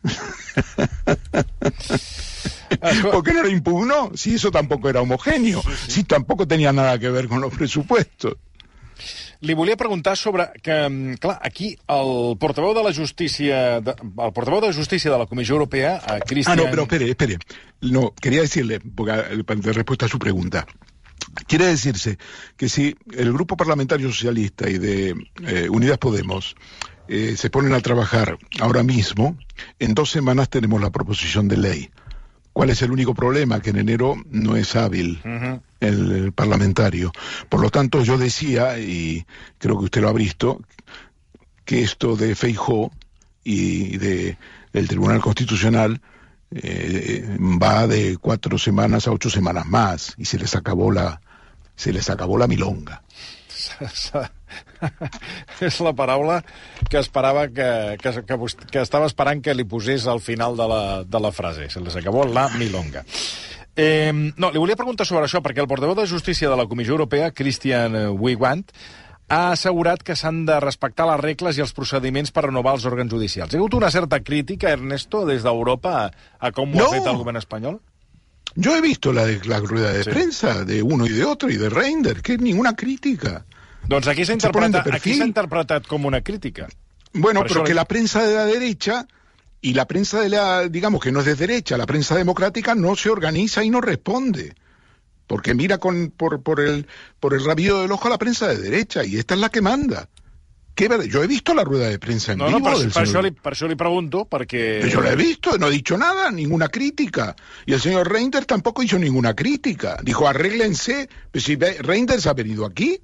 Escolta, 2.68 3.10
¿Por 3.10 3.24
qué 3.24 3.32
no 3.32 3.42
la 3.42 3.48
impugnó? 3.48 4.10
Si 4.14 4.34
eso 4.34 4.50
tampoco 4.50 4.90
era 4.90 5.00
homogéneo, 5.00 5.62
si 5.88 6.04
tampoco 6.04 6.46
tenía 6.46 6.74
nada 6.74 6.98
que 6.98 7.08
ver 7.08 7.26
con 7.26 7.40
los 7.40 7.54
presupuestos. 7.54 8.36
Li 9.40 9.54
volia 9.54 9.76
preguntar 9.76 10.18
sobre 10.18 10.48
que, 10.62 10.88
mm, 10.88 11.14
clar, 11.16 11.38
aquí 11.40 11.78
el 11.88 12.36
portaveu 12.36 12.74
de 12.74 12.84
la 12.84 12.92
justícia, 12.92 13.80
de, 13.80 13.92
el 13.92 14.32
portaveu 14.32 14.60
de 14.60 14.74
justícia 14.74 15.10
de 15.10 15.18
la 15.18 15.24
Comissió 15.26 15.54
Europea, 15.54 15.96
eh, 15.96 16.00
Ah, 16.06 16.18
Christian... 16.20 16.56
no, 16.56 16.64
pero 16.64 16.82
espere, 16.82 17.08
espere. 17.08 17.38
No, 17.80 18.12
quería 18.12 18.42
decirle, 18.42 18.80
porque 18.80 19.12
eh, 19.12 19.44
para 19.44 19.60
respuesta 19.72 20.04
a 20.04 20.08
su 20.08 20.18
pregunta. 20.18 20.66
Quiere 21.46 21.66
decirse 21.66 22.18
que 22.56 22.68
si 22.68 22.96
el 23.12 23.32
Grupo 23.32 23.56
Parlamentario 23.56 24.08
Socialista 24.08 24.68
y 24.68 24.78
de 24.78 25.14
eh, 25.42 25.68
Unidas 25.68 25.98
Podemos 25.98 26.56
eh, 27.08 27.36
se 27.36 27.50
ponen 27.50 27.72
a 27.72 27.80
trabajar 27.80 28.38
ahora 28.60 28.82
mismo, 28.82 29.36
en 29.78 29.94
dos 29.94 30.10
semanas 30.10 30.50
tenemos 30.50 30.80
la 30.80 30.90
proposición 30.90 31.48
de 31.48 31.56
ley. 31.56 31.90
¿Cuál 32.52 32.70
es 32.70 32.80
el 32.82 32.90
único 32.90 33.14
problema? 33.14 33.60
Que 33.60 33.70
en 33.70 33.76
enero 33.76 34.16
no 34.30 34.56
es 34.56 34.76
hábil 34.76 35.20
el 35.80 36.32
parlamentario. 36.32 37.12
Por 37.50 37.60
lo 37.60 37.68
tanto, 37.68 38.02
yo 38.02 38.16
decía, 38.16 38.78
y 38.78 39.26
creo 39.58 39.78
que 39.78 39.84
usted 39.84 40.00
lo 40.00 40.08
ha 40.08 40.14
visto, 40.14 40.62
que 41.66 41.82
esto 41.82 42.16
de 42.16 42.34
Feijó 42.34 42.92
y 43.44 43.98
de, 43.98 44.38
del 44.72 44.88
Tribunal 44.88 45.20
Constitucional 45.20 46.00
eh, 46.52 47.36
va 47.62 47.86
de 47.86 48.16
cuatro 48.18 48.58
semanas 48.58 49.06
a 49.06 49.12
ocho 49.12 49.30
semanas 49.30 49.66
más 49.66 50.14
y 50.16 50.24
se 50.24 50.38
les 50.38 50.54
acabó 50.56 50.90
la 50.92 51.20
se 51.74 51.92
les 51.92 52.08
acabó 52.08 52.38
la 52.38 52.46
milonga. 52.46 53.02
És 55.60 55.78
la 55.80 55.92
paraula 55.96 56.40
que 56.90 56.98
esperava 57.00 57.46
que, 57.48 57.96
que, 58.02 58.12
que, 58.24 58.34
vos- 58.38 58.54
que 58.70 58.80
estava 58.82 59.08
esperant 59.08 59.42
que 59.42 59.54
li 59.56 59.64
posés 59.68 60.06
al 60.06 60.20
final 60.20 60.56
de 60.56 60.66
la, 60.70 60.82
de 61.04 61.20
la 61.20 61.32
frase. 61.32 61.68
Se 61.70 61.80
les 61.80 61.96
acabó 61.96 62.24
la 62.26 62.48
milonga. 62.56 63.04
Eh, 63.76 64.12
no, 64.36 64.50
li 64.52 64.58
volia 64.62 64.76
preguntar 64.78 65.04
sobre 65.08 65.26
això, 65.26 65.42
perquè 65.44 65.60
el 65.60 65.68
portaveu 65.68 65.96
de 65.98 66.06
Justícia 66.08 66.48
de 66.48 66.56
la 66.56 66.64
Comissió 66.68 66.94
Europea, 66.96 67.32
Christian 67.36 67.96
eh, 67.96 68.06
Wigand, 68.08 68.70
ha 69.28 69.50
assegurat 69.50 70.02
que 70.06 70.14
s'han 70.14 70.44
de 70.46 70.58
respectar 70.60 71.06
les 71.10 71.20
regles 71.20 71.58
i 71.58 71.62
els 71.64 71.72
procediments 71.74 72.30
per 72.30 72.44
renovar 72.46 72.74
els 72.76 72.84
òrgans 72.86 73.10
judicials. 73.10 73.52
Hi 73.52 73.56
ha 73.56 73.60
hagut 73.60 73.74
una 73.74 73.90
certa 73.90 74.20
crítica, 74.22 74.70
Ernesto, 74.70 75.24
des 75.26 75.42
d'Europa 75.42 75.96
a, 76.04 76.10
a 76.38 76.52
com 76.52 76.70
ho 76.74 76.78
No. 76.78 76.86
ha 76.86 76.94
fet 76.94 77.06
el 77.06 77.16
govern 77.18 77.36
espanyol? 77.40 77.80
Yo 78.54 78.76
he 78.76 78.80
visto 78.80 79.12
la, 79.12 79.24
de- 79.26 79.40
la 79.44 79.58
rueda 79.60 79.92
de 79.92 80.04
Sí. 80.04 80.10
prensa 80.10 80.64
de 80.64 80.82
uno 80.82 81.06
y 81.06 81.10
de 81.10 81.24
otro 81.24 81.50
y 81.50 81.56
de 81.56 81.68
Reinders, 81.68 82.22
que 82.22 82.34
es 82.34 82.40
ninguna 82.40 82.74
crítica. 82.76 83.44
Doncs 83.86 84.06
aquí 84.08 84.24
s'ha 84.24 84.32
interpretat, 84.32 84.86
aquí 84.94 85.12
interpretat 85.20 85.86
com 85.86 86.04
una 86.06 86.20
crítica. 86.22 86.68
Bueno, 87.12 87.40
Por 87.40 87.48
pero 87.48 87.60
eso 87.60 87.66
que 87.66 87.74
la 87.74 87.84
prensa 87.84 88.22
de 88.22 88.34
la 88.34 88.44
derecha 88.44 89.06
y 89.60 89.74
la 89.74 89.86
prensa 89.86 90.20
de 90.20 90.28
la, 90.28 90.68
digamos 90.68 91.00
que 91.02 91.10
no 91.12 91.20
es 91.20 91.26
de 91.26 91.34
derecha, 91.34 91.76
la 91.76 91.86
prensa 91.86 92.14
democrática 92.14 92.74
no 92.74 92.94
se 92.96 93.10
organiza 93.10 93.62
y 93.64 93.70
no 93.70 93.80
responde. 93.80 94.54
Porque 95.26 95.54
mira 95.54 95.78
con, 95.78 96.10
por, 96.10 96.42
por, 96.42 96.60
el, 96.60 96.86
por 97.20 97.34
el 97.34 97.44
rabillo 97.44 97.80
del 97.82 97.92
ojo 97.92 98.08
a 98.08 98.10
la 98.10 98.18
prensa 98.18 98.48
de 98.48 98.58
derecha, 98.58 99.04
y 99.04 99.16
esta 99.16 99.34
es 99.34 99.40
la 99.40 99.48
que 99.50 99.60
manda. 99.60 100.08
¿Qué 100.74 100.90
Yo 101.08 101.22
he 101.22 101.26
visto 101.26 101.54
la 101.54 101.64
rueda 101.64 101.88
de 101.88 101.98
prensa 101.98 102.32
en 102.32 102.38
No, 102.38 102.50
no, 102.50 102.58
vivo. 102.58 102.68
per, 102.68 102.78
del 102.78 102.92
per, 102.92 103.08
señor- 103.08 103.34
per 103.40 103.52
això 103.54 103.66
li 103.66 103.76
pregunto, 103.76 104.26
perquè... 104.28 104.86
Yo 104.90 105.00
lo 105.00 105.08
he 105.08 105.16
visto, 105.16 105.56
no 105.56 105.66
ha 105.66 105.70
dicho 105.70 105.96
nada, 105.96 106.30
ninguna 106.30 106.68
crítica. 106.68 107.34
Y 107.64 107.72
el 107.72 107.80
señor 107.80 108.12
Reinders 108.12 108.46
tampoco 108.46 108.82
hizo 108.82 108.98
ninguna 108.98 109.32
crítica. 109.34 109.96
Dijo, 110.02 110.28
arréglense. 110.28 111.08
Pues 111.32 111.44
si 111.44 111.56
Reinders 111.56 112.26
ha 112.26 112.34
venido 112.34 112.66
aquí, 112.66 113.00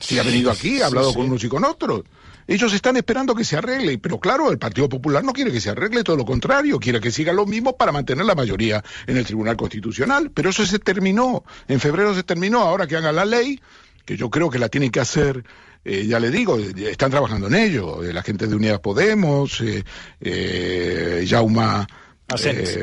si 0.00 0.18
ha 0.18 0.22
venido 0.22 0.50
aquí, 0.50 0.80
ha 0.80 0.86
hablado 0.86 1.10
sí. 1.10 1.16
con 1.16 1.26
unos 1.26 1.44
y 1.44 1.48
con 1.48 1.64
otros. 1.64 2.00
Ellos 2.46 2.72
están 2.72 2.96
esperando 2.96 3.34
que 3.34 3.44
se 3.44 3.56
arregle, 3.56 3.98
pero 3.98 4.18
claro, 4.18 4.50
el 4.50 4.58
Partido 4.58 4.88
Popular 4.88 5.22
no 5.24 5.32
quiere 5.32 5.52
que 5.52 5.60
se 5.60 5.70
arregle, 5.70 6.02
todo 6.02 6.16
lo 6.16 6.24
contrario, 6.24 6.78
quiere 6.80 7.00
que 7.00 7.10
siga 7.10 7.32
lo 7.32 7.46
mismo 7.46 7.76
para 7.76 7.92
mantener 7.92 8.24
la 8.26 8.34
mayoría 8.34 8.82
en 9.06 9.16
el 9.16 9.24
Tribunal 9.24 9.56
Constitucional. 9.56 10.30
Pero 10.32 10.50
eso 10.50 10.66
se 10.66 10.78
terminó, 10.78 11.44
en 11.68 11.78
febrero 11.80 12.14
se 12.14 12.22
terminó, 12.22 12.60
ahora 12.62 12.86
que 12.86 12.96
hagan 12.96 13.14
la 13.16 13.24
ley, 13.24 13.60
que 14.04 14.16
yo 14.16 14.28
creo 14.30 14.50
que 14.50 14.58
la 14.58 14.68
tienen 14.68 14.90
que 14.90 15.00
hacer, 15.00 15.44
eh, 15.84 16.06
ya 16.06 16.18
le 16.20 16.30
digo, 16.30 16.58
eh, 16.58 16.72
están 16.90 17.10
trabajando 17.10 17.46
en 17.46 17.54
ello, 17.54 18.02
eh, 18.04 18.12
la 18.12 18.22
gente 18.22 18.46
de 18.46 18.54
Unidas 18.56 18.80
Podemos, 18.80 19.60
eh, 19.60 19.84
eh, 20.20 21.26
Jauma 21.28 21.86
Asens. 22.28 22.76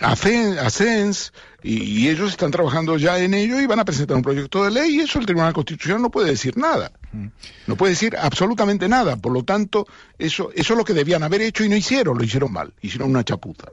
Asen- 0.00 0.58
Asens, 0.58 1.32
y, 1.62 1.82
y 1.82 2.08
ellos 2.08 2.30
están 2.30 2.50
trabajando 2.50 2.96
ya 2.96 3.18
en 3.18 3.34
ello 3.34 3.60
y 3.60 3.66
van 3.66 3.80
a 3.80 3.84
presentar 3.84 4.16
un 4.16 4.22
proyecto 4.22 4.64
de 4.64 4.70
ley 4.70 4.96
y 4.96 5.00
eso 5.00 5.18
el 5.18 5.26
Tribunal 5.26 5.52
Constitucional 5.52 6.00
no 6.00 6.10
puede 6.10 6.30
decir 6.30 6.56
nada. 6.56 6.90
No 7.66 7.76
puede 7.76 7.92
decir 7.92 8.16
absolutamente 8.16 8.88
nada. 8.88 9.16
Por 9.16 9.32
lo 9.32 9.42
tanto, 9.42 9.86
eso, 10.18 10.50
eso 10.54 10.72
es 10.74 10.78
lo 10.78 10.84
que 10.84 10.94
debían 10.94 11.22
haber 11.22 11.42
hecho 11.42 11.64
y 11.64 11.68
no 11.68 11.76
hicieron, 11.76 12.18
lo 12.18 12.24
hicieron 12.24 12.52
mal, 12.52 12.72
hicieron 12.82 13.10
una 13.10 13.24
chapuza. 13.24 13.68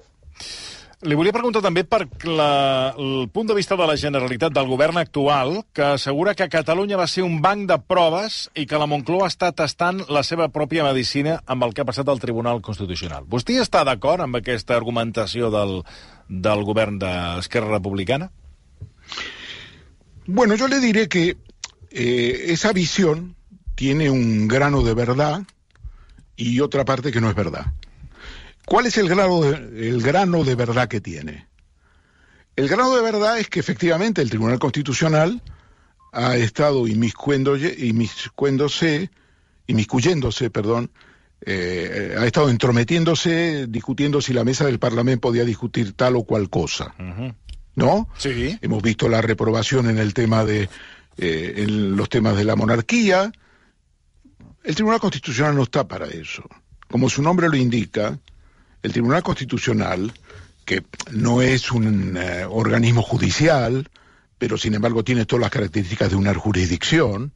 Li 1.05 1.13
volia 1.13 1.29
preguntar 1.29 1.61
també 1.61 1.83
per 1.85 2.07
la, 2.25 2.95
el 2.97 3.27
punt 3.29 3.45
de 3.51 3.53
vista 3.53 3.75
de 3.77 3.85
la 3.85 3.93
Generalitat 4.01 4.49
del 4.55 4.65
govern 4.65 4.97
actual, 4.97 5.59
que 5.69 5.83
assegura 5.93 6.33
que 6.33 6.47
Catalunya 6.49 6.97
va 6.97 7.05
ser 7.05 7.21
un 7.21 7.35
banc 7.37 7.67
de 7.69 7.77
proves 7.77 8.47
i 8.57 8.65
que 8.65 8.79
la 8.81 8.87
Moncloa 8.89 9.27
està 9.29 9.51
tastant 9.53 10.01
la 10.09 10.23
seva 10.25 10.47
pròpia 10.49 10.87
medicina 10.87 11.35
amb 11.45 11.67
el 11.67 11.75
que 11.77 11.85
ha 11.85 11.85
passat 11.85 12.09
al 12.09 12.17
Tribunal 12.17 12.63
Constitucional. 12.65 13.29
Vostè 13.29 13.59
està 13.61 13.83
d'acord 13.85 14.25
amb 14.25 14.41
aquesta 14.41 14.73
argumentació 14.73 15.51
del, 15.53 15.83
del 16.27 16.65
govern 16.65 16.97
d'Esquerra 16.97 17.77
Republicana? 17.77 18.31
Bueno, 20.25 20.55
yo 20.55 20.67
le 20.67 20.79
diré 20.81 21.05
que 21.07 21.37
eh, 21.91 22.45
esa 22.47 22.73
visión 22.73 23.35
tiene 23.75 24.09
un 24.09 24.47
grano 24.47 24.81
de 24.83 24.93
verdad 24.93 25.43
y 26.35 26.59
otra 26.59 26.85
parte 26.85 27.11
que 27.11 27.21
no 27.21 27.29
es 27.29 27.35
verdad. 27.35 27.73
¿Cuál 28.65 28.85
es 28.85 28.97
el 28.97 29.07
grano 29.07 29.41
de, 29.41 29.89
el 29.89 30.01
grano 30.01 30.43
de 30.43 30.55
verdad 30.55 30.87
que 30.87 30.99
tiene? 30.99 31.47
El 32.55 32.67
grano 32.67 32.95
de 32.95 33.01
verdad 33.01 33.39
es 33.39 33.49
que 33.49 33.59
efectivamente 33.59 34.21
el 34.21 34.29
Tribunal 34.29 34.59
Constitucional 34.59 35.41
ha 36.11 36.35
estado 36.37 36.87
inmiscuéndose, 36.87 37.77
inmiscuyéndose, 39.67 40.49
perdón, 40.49 40.89
eh, 41.45 42.15
ha 42.17 42.25
estado 42.25 42.49
entrometiéndose, 42.49 43.67
discutiendo 43.69 44.21
si 44.21 44.33
la 44.33 44.43
mesa 44.43 44.65
del 44.65 44.79
Parlamento 44.79 45.21
podía 45.21 45.45
discutir 45.45 45.93
tal 45.93 46.15
o 46.15 46.23
cual 46.23 46.49
cosa, 46.49 46.95
¿no? 47.75 48.09
Sí. 48.17 48.57
Hemos 48.61 48.81
visto 48.81 49.07
la 49.07 49.21
reprobación 49.21 49.87
en 49.89 49.99
el 49.99 50.15
tema 50.15 50.43
de 50.43 50.67
eh, 51.17 51.53
en 51.57 51.95
los 51.95 52.09
temas 52.09 52.35
de 52.37 52.43
la 52.43 52.55
monarquía. 52.55 53.31
El 54.63 54.75
Tribunal 54.75 54.99
Constitucional 54.99 55.55
no 55.55 55.63
está 55.63 55.87
para 55.87 56.07
eso. 56.07 56.43
Como 56.87 57.09
su 57.09 57.21
nombre 57.21 57.49
lo 57.49 57.55
indica, 57.55 58.19
el 58.83 58.91
Tribunal 58.91 59.23
Constitucional, 59.23 60.13
que 60.65 60.83
no 61.11 61.41
es 61.41 61.71
un 61.71 62.17
eh, 62.17 62.45
organismo 62.45 63.01
judicial, 63.01 63.89
pero 64.37 64.57
sin 64.57 64.75
embargo 64.75 65.03
tiene 65.03 65.25
todas 65.25 65.41
las 65.41 65.51
características 65.51 66.09
de 66.09 66.15
una 66.15 66.33
jurisdicción, 66.33 67.33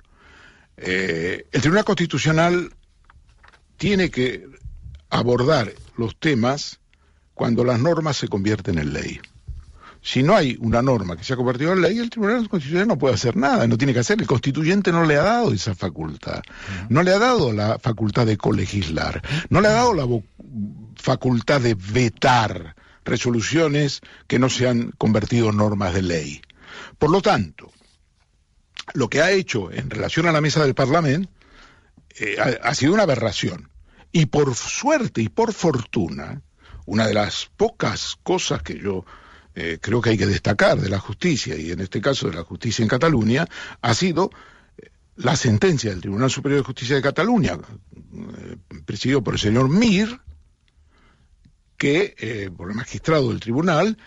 eh, 0.77 1.45
el 1.51 1.61
Tribunal 1.61 1.85
Constitucional 1.85 2.73
tiene 3.77 4.09
que 4.09 4.45
abordar 5.09 5.73
los 5.97 6.17
temas 6.19 6.79
cuando 7.33 7.63
las 7.63 7.79
normas 7.79 8.17
se 8.17 8.27
convierten 8.27 8.77
en 8.77 8.93
ley. 8.93 9.19
Si 10.03 10.23
no 10.23 10.35
hay 10.35 10.57
una 10.59 10.81
norma 10.81 11.15
que 11.15 11.23
se 11.23 11.33
ha 11.33 11.35
convertido 11.35 11.73
en 11.73 11.81
ley, 11.81 11.99
el 11.99 12.09
Tribunal 12.09 12.49
Constitucional 12.49 12.87
no 12.87 12.97
puede 12.97 13.13
hacer 13.13 13.37
nada, 13.37 13.67
no 13.67 13.77
tiene 13.77 13.93
que 13.93 13.99
hacer. 13.99 14.19
El 14.19 14.27
constituyente 14.27 14.91
no 14.91 15.05
le 15.05 15.15
ha 15.15 15.23
dado 15.23 15.53
esa 15.53 15.75
facultad. 15.75 16.41
No 16.89 17.03
le 17.03 17.11
ha 17.11 17.19
dado 17.19 17.51
la 17.53 17.77
facultad 17.77 18.25
de 18.25 18.37
colegislar. 18.37 19.21
No 19.49 19.61
le 19.61 19.67
ha 19.67 19.73
dado 19.73 19.93
la 19.93 20.07
facultad 20.95 21.61
de 21.61 21.75
vetar 21.75 22.75
resoluciones 23.05 24.01
que 24.27 24.39
no 24.39 24.49
se 24.49 24.67
han 24.67 24.91
convertido 24.97 25.51
en 25.51 25.57
normas 25.57 25.93
de 25.93 26.01
ley. 26.01 26.41
Por 26.97 27.11
lo 27.11 27.21
tanto, 27.21 27.71
lo 28.93 29.07
que 29.07 29.21
ha 29.21 29.31
hecho 29.31 29.71
en 29.71 29.91
relación 29.91 30.25
a 30.25 30.31
la 30.31 30.41
mesa 30.41 30.63
del 30.63 30.73
Parlamento 30.73 31.29
eh, 32.19 32.37
ha 32.61 32.73
sido 32.73 32.93
una 32.93 33.03
aberración. 33.03 33.69
Y 34.11 34.25
por 34.25 34.55
suerte 34.55 35.21
y 35.21 35.29
por 35.29 35.53
fortuna, 35.53 36.41
una 36.85 37.05
de 37.05 37.13
las 37.13 37.49
pocas 37.55 38.17
cosas 38.23 38.63
que 38.63 38.79
yo 38.79 39.05
eh, 39.55 39.77
creo 39.81 40.01
que 40.01 40.11
hay 40.11 40.17
que 40.17 40.25
destacar 40.27 40.79
de 40.79 40.89
la 40.89 40.99
justicia, 40.99 41.55
y 41.55 41.71
en 41.71 41.79
este 41.79 42.01
caso 42.01 42.29
de 42.29 42.35
la 42.35 42.43
justicia 42.43 42.83
en 42.83 42.89
Cataluña, 42.89 43.47
ha 43.81 43.93
sido 43.93 44.31
eh, 44.77 44.89
la 45.17 45.35
sentencia 45.35 45.91
del 45.91 46.01
Tribunal 46.01 46.29
Superior 46.29 46.61
de 46.61 46.65
Justicia 46.65 46.95
de 46.95 47.01
Cataluña, 47.01 47.57
eh, 47.57 48.57
presidido 48.85 49.23
por 49.23 49.35
el 49.35 49.39
señor 49.39 49.69
Mir, 49.69 50.19
que, 51.77 52.13
eh, 52.19 52.51
por 52.55 52.69
el 52.69 52.75
magistrado 52.75 53.29
del 53.29 53.39
tribunal, 53.39 53.97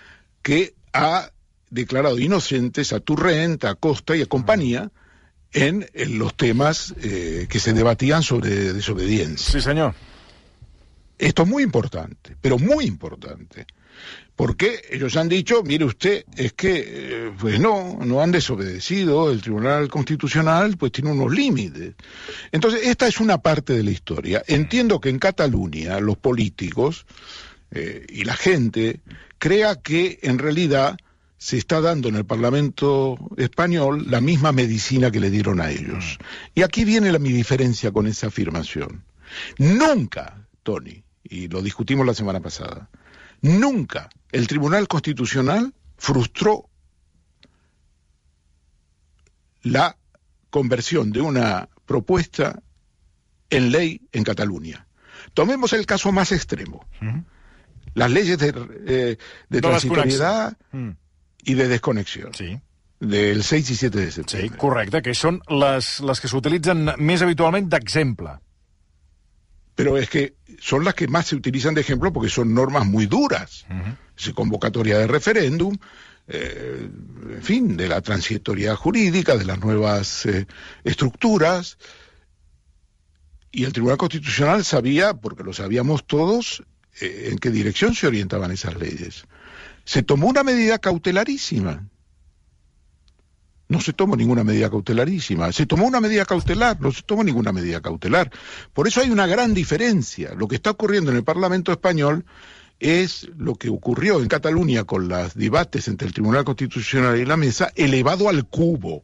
que 0.42 0.74
ha 0.92 1.33
declarado 1.70 2.20
inocentes 2.20 2.92
a 2.92 3.00
Turrent, 3.00 3.64
a 3.64 3.74
Costa 3.74 4.14
y 4.16 4.22
a 4.22 4.26
compañía 4.26 4.92
en, 5.52 5.85
en 5.92 6.18
los 6.18 6.37
temas 6.37 6.94
eh, 7.02 7.46
que 7.48 7.59
se 7.59 7.72
debatían 7.72 8.22
sobre 8.22 8.72
desobediencia. 8.72 9.52
Sí, 9.52 9.61
senyor. 9.61 9.92
Esto 11.18 11.42
es 11.42 11.48
muy 11.48 11.64
importante, 11.64 12.37
pero 12.40 12.59
muy 12.59 12.85
importante. 12.85 13.66
Porque 14.37 14.83
ellos 14.90 15.16
han 15.16 15.28
dicho, 15.28 15.62
mire 15.62 15.85
usted, 15.85 16.24
es 16.37 16.52
que, 16.54 16.85
eh, 16.87 17.33
pues 17.38 17.61
no, 17.61 17.98
no 18.04 18.20
han 18.20 18.33
desobedecido, 18.33 19.30
el 19.30 19.40
Tribunal 19.40 19.88
Constitucional 19.88 20.76
pues 20.76 20.90
tiene 20.90 21.12
unos 21.12 21.33
límites. 21.33 21.94
Entonces, 22.50 22.80
esta 22.85 23.07
es 23.07 23.20
una 23.20 23.38
parte 23.38 23.74
de 23.74 23.85
la 23.85 23.92
historia. 23.92 24.42
Entiendo 24.48 25.00
que 25.00 25.11
en 25.11 25.20
Cataluña 25.20 26.00
los 26.00 26.16
políticos 26.16 27.07
eh, 27.70 28.07
y 28.09 28.24
la 28.24 28.35
gente 28.35 29.00
crea 29.38 29.76
que 29.76 30.18
en 30.22 30.38
realidad 30.38 30.96
se 31.44 31.59
está 31.59 31.80
dando 31.80 32.09
en 32.09 32.16
el 32.16 32.24
Parlamento 32.24 33.18
español 33.37 34.07
la 34.11 34.20
misma 34.20 34.50
medicina 34.50 35.11
que 35.11 35.20
le 35.20 35.30
dieron 35.30 35.61
a 35.61 35.70
ellos. 35.70 36.18
Y 36.54 36.62
aquí 36.62 36.85
viene 36.85 37.12
la, 37.12 37.18
mi 37.18 37.30
diferencia 37.30 37.92
con 37.92 38.07
esa 38.07 38.28
afirmación. 38.28 39.04
Nunca, 39.59 40.46
Tony, 40.62 41.04
y 41.22 41.48
lo 41.48 41.61
discutimos 41.61 42.07
la 42.07 42.14
semana 42.14 42.40
pasada, 42.40 42.88
nunca 43.42 44.09
el 44.33 44.47
Tribunal 44.47 44.88
Constitucional 44.88 45.73
frustró 45.97 46.68
la 49.62 49.97
conversión 50.51 51.11
de 51.12 51.20
una 51.20 51.68
propuesta 51.87 52.61
en 53.51 53.70
ley 53.73 54.01
en 54.12 54.25
Cataluña. 54.25 54.87
Tomemos 55.33 55.73
el 55.73 55.87
caso 55.87 56.12
más 56.12 56.33
extremo. 56.33 56.85
Las 57.94 58.11
leyes 58.11 58.38
de, 58.38 58.49
eh, 58.87 59.16
de 59.49 59.61
transitoriedad 59.61 60.57
Mm. 60.73 60.90
y 61.44 61.55
de 61.55 61.68
desconexión 61.68 62.35
Sí, 62.35 62.59
del 63.01 63.42
6 63.44 63.70
y 63.70 63.77
7 63.77 63.99
de 63.99 64.07
sí, 64.07 64.12
septiembre. 64.12 64.59
correcte, 64.59 65.03
que 65.03 65.14
són 65.14 65.40
les, 65.49 66.01
les 66.01 66.20
que 66.20 66.29
s'utilitzen 66.29 66.90
més 66.99 67.23
habitualment 67.23 67.68
d'exemple. 67.70 68.38
Pero 69.74 69.98
es 69.98 70.08
que 70.08 70.34
son 70.60 70.84
las 70.84 70.94
que 70.94 71.08
más 71.08 71.26
se 71.26 71.37
utilizan 71.37 71.74
de 71.74 71.80
ejemplo 71.80 72.12
porque 72.12 72.30
son 72.30 72.54
normas 72.54 72.87
muy 72.87 73.06
duras. 73.06 73.66
Se 74.16 74.32
convocatoria 74.32 74.98
de 74.98 75.06
referéndum, 75.06 75.76
eh, 76.28 76.88
en 77.30 77.42
fin, 77.42 77.76
de 77.76 77.88
la 77.88 78.00
transitoriedad 78.00 78.76
jurídica, 78.76 79.37
de 79.37 79.44
las 79.44 79.58
nuevas 79.58 80.26
eh, 80.26 80.46
estructuras. 80.84 81.78
Y 83.50 83.64
el 83.64 83.72
Tribunal 83.72 83.98
Constitucional 83.98 84.64
sabía, 84.64 85.14
porque 85.14 85.42
lo 85.42 85.52
sabíamos 85.52 86.06
todos, 86.06 86.62
eh, 87.00 87.30
en 87.32 87.38
qué 87.38 87.50
dirección 87.50 87.94
se 87.94 88.06
orientaban 88.06 88.52
esas 88.52 88.76
leyes. 88.76 89.26
Se 89.84 90.02
tomó 90.02 90.28
una 90.28 90.42
medida 90.44 90.78
cautelarísima. 90.78 91.88
No 93.68 93.81
se 93.81 93.92
tomó 93.92 94.16
ninguna 94.16 94.44
medida 94.44 94.68
cautelarísima. 94.68 95.50
Se 95.53 95.66
tomó 95.66 95.87
una 95.87 96.00
medida 96.00 96.24
cautelar, 96.27 96.81
no 96.81 96.92
se 96.92 97.03
tomó 97.03 97.24
ninguna 97.24 97.53
medida 97.53 97.81
cautelar. 97.81 98.31
Por 98.72 98.87
eso 98.87 99.00
hay 99.00 99.11
una 99.11 99.27
gran 99.27 99.55
diferencia. 99.55 100.35
Lo 100.35 100.48
que 100.48 100.57
está 100.57 100.70
ocurriendo 100.70 101.11
en 101.11 101.16
el 101.16 101.24
Parlamento 101.24 101.72
español 101.72 102.24
es 102.79 103.29
lo 103.37 103.55
que 103.55 103.70
ocurrió 103.70 104.20
en 104.20 104.29
Cataluña 104.29 104.85
con 104.85 105.09
los 105.09 105.35
debates 105.35 105.88
entre 105.88 106.09
el 106.09 106.12
Tribunal 106.12 106.44
Constitucional 106.44 107.18
y 107.18 107.24
la 107.24 107.37
mesa, 107.37 107.72
elevado 107.74 108.29
al 108.29 108.46
cubo. 108.46 109.03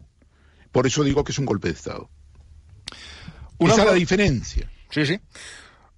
Por 0.73 0.87
eso 0.87 1.03
digo 1.05 1.25
que 1.25 1.33
es 1.33 1.38
un 1.38 1.46
golpe 1.46 1.68
de 1.68 1.75
Estado. 1.75 2.11
Una 3.59 3.73
Esa 3.73 3.83
es 3.83 3.88
la 3.88 3.94
diferencia. 3.94 4.70
Sí, 4.90 5.07
sí. 5.07 5.20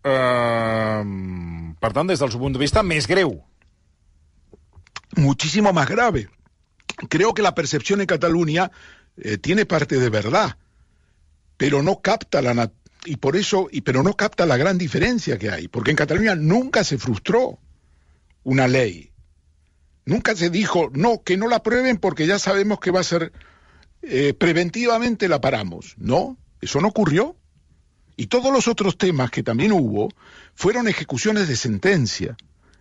Uh, 0.02 1.74
per 1.78 1.92
tant, 1.94 2.08
des 2.10 2.18
del 2.18 2.30
seu 2.32 2.40
punt 2.42 2.56
de 2.56 2.58
vista, 2.58 2.82
més 2.82 3.06
greu. 3.06 3.36
Muchísimo 5.16 5.72
más 5.72 5.88
grave. 5.88 6.26
Creo 7.08 7.34
que 7.34 7.42
la 7.42 7.54
percepción 7.54 8.00
en 8.00 8.06
Cataluña 8.06 8.70
eh, 9.16 9.38
tiene 9.38 9.66
parte 9.66 9.98
de 9.98 10.10
verdad, 10.10 10.56
pero 11.56 11.82
no 11.82 12.00
capta 12.00 12.42
la 12.42 12.72
y 13.04 13.16
por 13.16 13.36
eso 13.36 13.68
y 13.70 13.80
pero 13.80 14.02
no 14.02 14.14
capta 14.14 14.46
la 14.46 14.56
gran 14.56 14.78
diferencia 14.78 15.38
que 15.38 15.50
hay, 15.50 15.68
porque 15.68 15.90
en 15.90 15.96
Cataluña 15.96 16.34
nunca 16.34 16.84
se 16.84 16.98
frustró 16.98 17.58
una 18.44 18.68
ley. 18.68 19.10
Nunca 20.04 20.34
se 20.34 20.50
dijo, 20.50 20.90
no, 20.92 21.22
que 21.22 21.36
no 21.36 21.46
la 21.46 21.56
aprueben 21.56 21.96
porque 21.96 22.26
ya 22.26 22.38
sabemos 22.38 22.80
que 22.80 22.90
va 22.90 23.00
a 23.00 23.04
ser 23.04 23.32
eh, 24.02 24.34
preventivamente 24.34 25.28
la 25.28 25.40
paramos. 25.40 25.94
No, 25.96 26.36
eso 26.60 26.80
no 26.80 26.88
ocurrió. 26.88 27.36
Y 28.16 28.26
todos 28.26 28.52
los 28.52 28.68
otros 28.68 28.98
temas 28.98 29.30
que 29.30 29.42
también 29.42 29.72
hubo 29.72 30.08
fueron 30.54 30.88
ejecuciones 30.88 31.48
de 31.48 31.56
sentencia, 31.56 32.36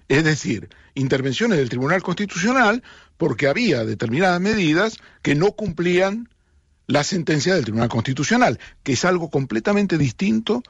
es 0.07 0.23
decir, 0.23 0.69
intervenciones 0.93 1.57
del 1.57 1.69
Tribunal 1.69 2.03
Constitucional 2.03 2.83
porque 3.21 3.47
había 3.47 3.85
determinadas 3.85 4.41
medidas 4.41 4.97
que 5.21 5.35
no 5.35 5.51
cumplían 5.51 6.27
la 6.87 7.03
sentencia 7.03 7.53
del 7.53 7.65
Tribunal 7.65 7.87
Constitucional, 7.87 8.57
que 8.81 8.93
es 8.93 9.05
algo 9.05 9.29
completamente 9.29 9.99
distinto 9.99 10.63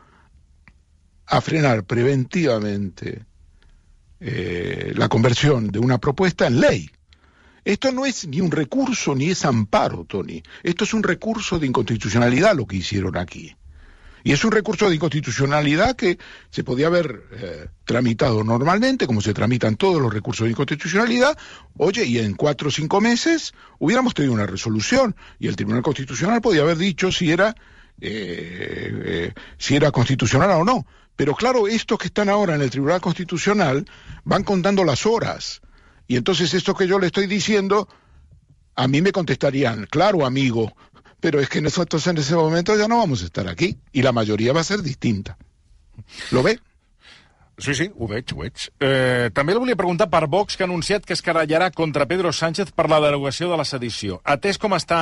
a 1.27 1.39
frenar 1.39 1.85
preventivamente 1.85 3.23
eh, 4.19 4.91
la 4.97 5.07
conversión 5.07 5.69
de 5.69 5.79
una 5.79 5.97
propuesta 5.97 6.45
en 6.45 6.59
ley. 6.59 6.89
Esto 7.63 7.93
no 7.93 8.05
es 8.05 8.27
ni 8.27 8.41
un 8.41 8.51
recurso 8.51 9.15
ni 9.15 9.29
es 9.29 9.45
amparo, 9.45 10.03
Tony. 10.03 10.43
Esto 10.61 10.83
es 10.83 10.93
un 10.93 11.03
recurso 11.03 11.57
de 11.57 11.67
inconstitucionalidad 11.67 12.53
lo 12.53 12.67
que 12.67 12.75
hicieron 12.75 13.15
aquí. 13.15 13.55
Y 14.23 14.33
es 14.33 14.43
un 14.43 14.51
recurso 14.51 14.87
de 14.87 14.95
inconstitucionalidad 14.95 15.95
que 15.95 16.17
se 16.49 16.63
podía 16.63 16.87
haber 16.87 17.23
eh, 17.31 17.67
tramitado 17.85 18.43
normalmente, 18.43 19.07
como 19.07 19.21
se 19.21 19.33
tramitan 19.33 19.75
todos 19.75 20.01
los 20.01 20.13
recursos 20.13 20.45
de 20.45 20.51
inconstitucionalidad. 20.51 21.37
Oye, 21.77 22.05
y 22.05 22.19
en 22.19 22.35
cuatro 22.35 22.69
o 22.69 22.71
cinco 22.71 23.01
meses 23.01 23.53
hubiéramos 23.79 24.13
tenido 24.13 24.33
una 24.33 24.45
resolución 24.45 25.15
y 25.39 25.47
el 25.47 25.55
Tribunal 25.55 25.81
Constitucional 25.81 26.41
podía 26.41 26.61
haber 26.61 26.77
dicho 26.77 27.11
si 27.11 27.31
era, 27.31 27.55
eh, 27.99 29.01
eh, 29.05 29.33
si 29.57 29.75
era 29.75 29.91
constitucional 29.91 30.51
o 30.51 30.63
no. 30.63 30.85
Pero 31.15 31.35
claro, 31.35 31.67
estos 31.67 31.97
que 31.97 32.07
están 32.07 32.29
ahora 32.29 32.55
en 32.55 32.61
el 32.61 32.69
Tribunal 32.69 33.01
Constitucional 33.01 33.85
van 34.23 34.43
contando 34.43 34.83
las 34.83 35.05
horas. 35.05 35.61
Y 36.07 36.15
entonces 36.15 36.53
esto 36.53 36.75
que 36.75 36.87
yo 36.87 36.99
le 36.99 37.07
estoy 37.07 37.27
diciendo, 37.27 37.87
a 38.75 38.87
mí 38.87 39.01
me 39.01 39.11
contestarían, 39.11 39.85
claro, 39.89 40.25
amigo, 40.25 40.73
pero 41.21 41.39
es 41.39 41.47
que 41.47 41.61
nosotros 41.61 42.05
en 42.07 42.17
ese 42.17 42.35
momento 42.35 42.75
ya 42.75 42.89
no 42.89 42.97
vamos 42.97 43.21
a 43.21 43.25
estar 43.25 43.47
aquí 43.47 43.77
y 43.93 44.01
la 44.01 44.11
majoria 44.11 44.51
va 44.51 44.61
a 44.61 44.65
ser 44.65 44.81
distinta. 44.81 45.37
Lo 46.31 46.43
ve? 46.43 46.59
Sí, 47.61 47.75
sí, 47.75 47.91
ho 47.95 48.07
veig, 48.09 48.25
ho 48.33 48.41
veig. 48.41 48.63
Eh, 48.81 49.29
també 49.37 49.53
volia 49.53 49.77
preguntar 49.77 50.07
per 50.09 50.25
Vox, 50.25 50.57
que 50.57 50.65
ha 50.65 50.67
anunciat 50.67 51.05
que 51.05 51.13
es 51.13 51.21
carallarà 51.21 51.69
contra 51.69 52.07
Pedro 52.09 52.31
Sánchez 52.33 52.71
per 52.73 52.87
la 52.89 52.97
derogació 53.03 53.51
de 53.51 53.59
la 53.59 53.65
sedició. 53.69 54.17
Atès 54.25 54.57
com 54.57 54.73
està 54.73 55.01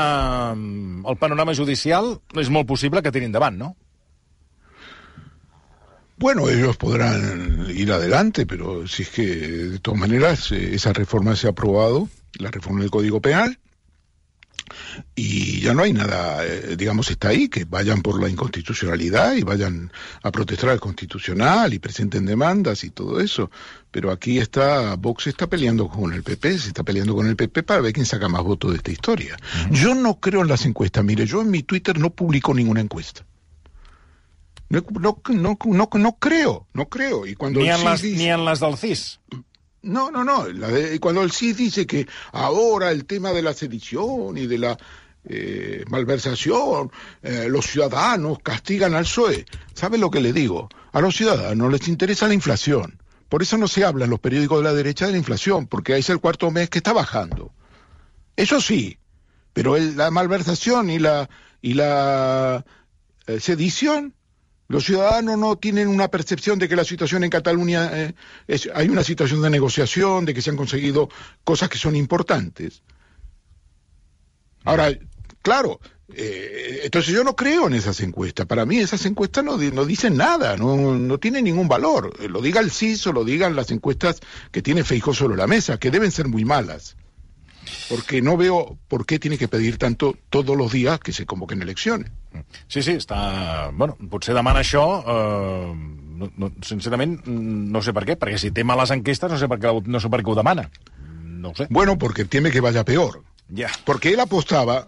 mm, 0.57 1.05
el 1.07 1.19
panorama 1.21 1.55
judicial, 1.55 2.17
és 2.35 2.51
molt 2.51 2.67
possible 2.67 3.01
que 3.01 3.13
tirin 3.15 3.31
endavant, 3.31 3.55
no? 3.55 3.77
Bueno, 6.19 6.49
ellos 6.49 6.75
podrán 6.75 7.67
ir 7.71 7.93
adelante, 7.93 8.45
pero 8.45 8.85
si 8.87 9.03
es 9.03 9.09
que 9.09 9.23
de 9.23 9.79
todas 9.79 10.01
maneras 10.01 10.51
eh, 10.51 10.75
esa 10.75 10.91
reforma 10.91 11.37
se 11.37 11.47
ha 11.47 11.51
aprobado, 11.51 12.09
la 12.39 12.51
reforma 12.51 12.81
del 12.81 12.91
Código 12.91 13.21
Penal, 13.21 13.57
y 15.15 15.61
ya 15.61 15.73
no 15.73 15.83
hay 15.83 15.93
nada, 15.93 16.45
eh, 16.45 16.75
digamos, 16.77 17.09
está 17.11 17.29
ahí, 17.29 17.49
que 17.49 17.65
vayan 17.65 18.01
por 18.01 18.21
la 18.21 18.29
inconstitucionalidad 18.29 19.35
y 19.35 19.43
vayan 19.43 19.91
a 20.23 20.31
protestar 20.31 20.69
al 20.69 20.79
constitucional 20.79 21.73
y 21.73 21.79
presenten 21.79 22.25
demandas 22.25 22.83
y 22.83 22.89
todo 22.89 23.19
eso. 23.19 23.49
Pero 23.91 24.11
aquí 24.11 24.37
está, 24.37 24.95
Vox 24.95 25.27
está 25.27 25.47
peleando 25.47 25.87
con 25.87 26.13
el 26.13 26.23
PP, 26.23 26.59
se 26.59 26.67
está 26.67 26.83
peleando 26.83 27.15
con 27.15 27.27
el 27.27 27.35
PP 27.35 27.63
para 27.63 27.81
ver 27.81 27.93
quién 27.93 28.05
saca 28.05 28.29
más 28.29 28.43
votos 28.43 28.71
de 28.71 28.77
esta 28.77 28.91
historia. 28.91 29.37
Yo 29.71 29.95
no 29.95 30.19
creo 30.19 30.41
en 30.41 30.47
las 30.47 30.65
encuestas, 30.65 31.03
mire, 31.03 31.25
yo 31.25 31.41
en 31.41 31.51
mi 31.51 31.63
Twitter 31.63 31.99
no 31.99 32.11
publico 32.11 32.53
ninguna 32.53 32.81
encuesta. 32.81 33.25
No, 34.69 34.83
no, 34.99 35.19
no, 35.29 35.57
no, 35.65 35.89
no 35.91 36.17
creo, 36.19 36.67
no 36.73 36.89
creo. 36.89 37.25
Y 37.25 37.33
cuando 37.33 37.59
ni, 37.59 37.69
en 37.69 37.83
las, 37.83 38.03
ni 38.03 38.29
en 38.29 38.45
las 38.45 38.59
del 38.59 38.77
CIS. 38.77 39.19
No, 39.81 40.11
no, 40.11 40.23
no. 40.23 40.45
cuando 40.99 41.21
el 41.23 41.31
CIS 41.31 41.57
dice 41.57 41.87
que 41.87 42.07
ahora 42.33 42.91
el 42.91 43.05
tema 43.05 43.31
de 43.31 43.41
la 43.41 43.53
sedición 43.53 44.37
y 44.37 44.45
de 44.45 44.57
la 44.57 44.77
eh, 45.25 45.83
malversación, 45.89 46.91
eh, 47.21 47.47
los 47.49 47.65
ciudadanos 47.65 48.39
castigan 48.39 48.93
al 48.93 49.03
PSOE. 49.03 49.45
¿Sabe 49.73 49.97
lo 49.97 50.09
que 50.09 50.21
le 50.21 50.33
digo? 50.33 50.69
A 50.91 51.01
los 51.01 51.15
ciudadanos 51.15 51.71
les 51.71 51.87
interesa 51.87 52.27
la 52.27 52.33
inflación. 52.33 52.99
Por 53.29 53.43
eso 53.43 53.57
no 53.57 53.67
se 53.67 53.83
habla 53.85 54.05
en 54.05 54.11
los 54.11 54.19
periódicos 54.19 54.59
de 54.59 54.63
la 54.63 54.73
derecha 54.73 55.05
de 55.05 55.11
la 55.11 55.17
inflación, 55.19 55.67
porque 55.67 55.97
es 55.97 56.09
el 56.09 56.19
cuarto 56.19 56.49
mes 56.51 56.69
que 56.69 56.79
está 56.79 56.93
bajando. 56.93 57.51
Eso 58.35 58.59
sí, 58.59 58.97
pero 59.53 59.77
la 59.77 60.09
malversación 60.09 60.89
y 60.89 60.99
la, 60.99 61.29
y 61.61 61.73
la 61.73 62.65
eh, 63.27 63.39
sedición 63.39 64.15
los 64.69 64.85
ciudadanos 64.85 65.35
no 65.37 65.57
tienen 65.57 65.87
una 65.87 66.09
percepción 66.09 66.59
de 66.59 66.69
que 66.69 66.75
la 66.75 66.83
situación 66.83 67.23
en 67.23 67.31
Cataluña 67.31 67.89
eh, 67.91 68.13
es, 68.47 68.69
hay 68.73 68.87
una 68.87 69.03
situación 69.03 69.41
de 69.41 69.49
negociación, 69.49 70.25
de 70.25 70.33
que 70.35 70.43
se 70.43 70.51
han 70.51 70.57
conseguido 70.57 71.09
cosas 71.43 71.69
que 71.69 71.79
son 71.79 71.95
importantes. 71.95 72.83
Ahora, 74.63 74.91
claro, 75.41 75.79
eh, 76.13 76.81
entonces 76.83 77.15
yo 77.15 77.23
no 77.23 77.35
creo 77.35 77.65
en 77.65 77.73
esas 77.73 77.99
encuestas. 78.01 78.45
Para 78.45 78.67
mí 78.67 78.77
esas 78.77 79.03
encuestas 79.07 79.43
no, 79.43 79.57
dicen 79.57 80.15
nada, 80.15 80.55
no, 80.55 80.95
no, 80.95 81.17
tienen 81.17 81.45
ningún 81.45 81.67
valor. 81.67 82.13
Lo 82.29 82.39
diga 82.39 82.61
el 82.61 82.69
CIS 82.69 83.07
o 83.07 83.13
lo 83.13 83.23
digan 83.23 83.55
las 83.55 83.71
encuestas 83.71 84.19
que 84.51 84.61
tiene 84.61 84.83
Feijó 84.83 85.15
sobre 85.15 85.35
la 85.35 85.47
mesa, 85.47 85.79
que 85.79 85.89
deben 85.89 86.11
ser 86.11 86.27
muy 86.27 86.45
malas. 86.45 86.95
Porque 87.89 88.21
no 88.21 88.37
veo 88.37 88.77
por 88.87 89.07
qué 89.07 89.17
tiene 89.17 89.39
que 89.39 89.47
pedir 89.47 89.79
tanto 89.79 90.15
todos 90.29 90.55
los 90.55 90.71
días 90.71 90.99
que 90.99 91.11
se 91.11 91.25
convoquen 91.25 91.63
elecciones. 91.63 92.11
Sí, 92.67 92.81
sí, 92.81 92.97
està... 92.99 93.69
Bueno, 93.73 93.97
potser 94.11 94.35
demana 94.37 94.61
això... 94.63 94.85
Eh, 95.01 95.73
no, 96.19 96.27
no, 96.35 96.51
sincerament, 96.65 97.21
no 97.25 97.81
sé 97.81 97.93
per 97.95 98.03
què, 98.07 98.17
perquè 98.19 98.39
si 98.41 98.51
té 98.51 98.65
males 98.67 98.91
enquestes 98.91 99.31
no 99.31 99.39
sé 99.39 99.47
per 99.47 99.59
què, 99.61 99.71
no 99.87 100.01
sé 100.03 100.11
per 100.11 100.19
què 100.21 100.33
ho 100.33 100.37
demana. 100.37 100.67
No 101.39 101.53
sé. 101.55 101.67
Bueno, 101.69 101.97
porque 101.97 102.25
teme 102.25 102.51
que 102.51 102.59
vaya 102.59 102.83
peor. 102.83 103.23
Ya. 103.47 103.69
Porque 103.85 104.13
él 104.13 104.19
apostaba... 104.19 104.87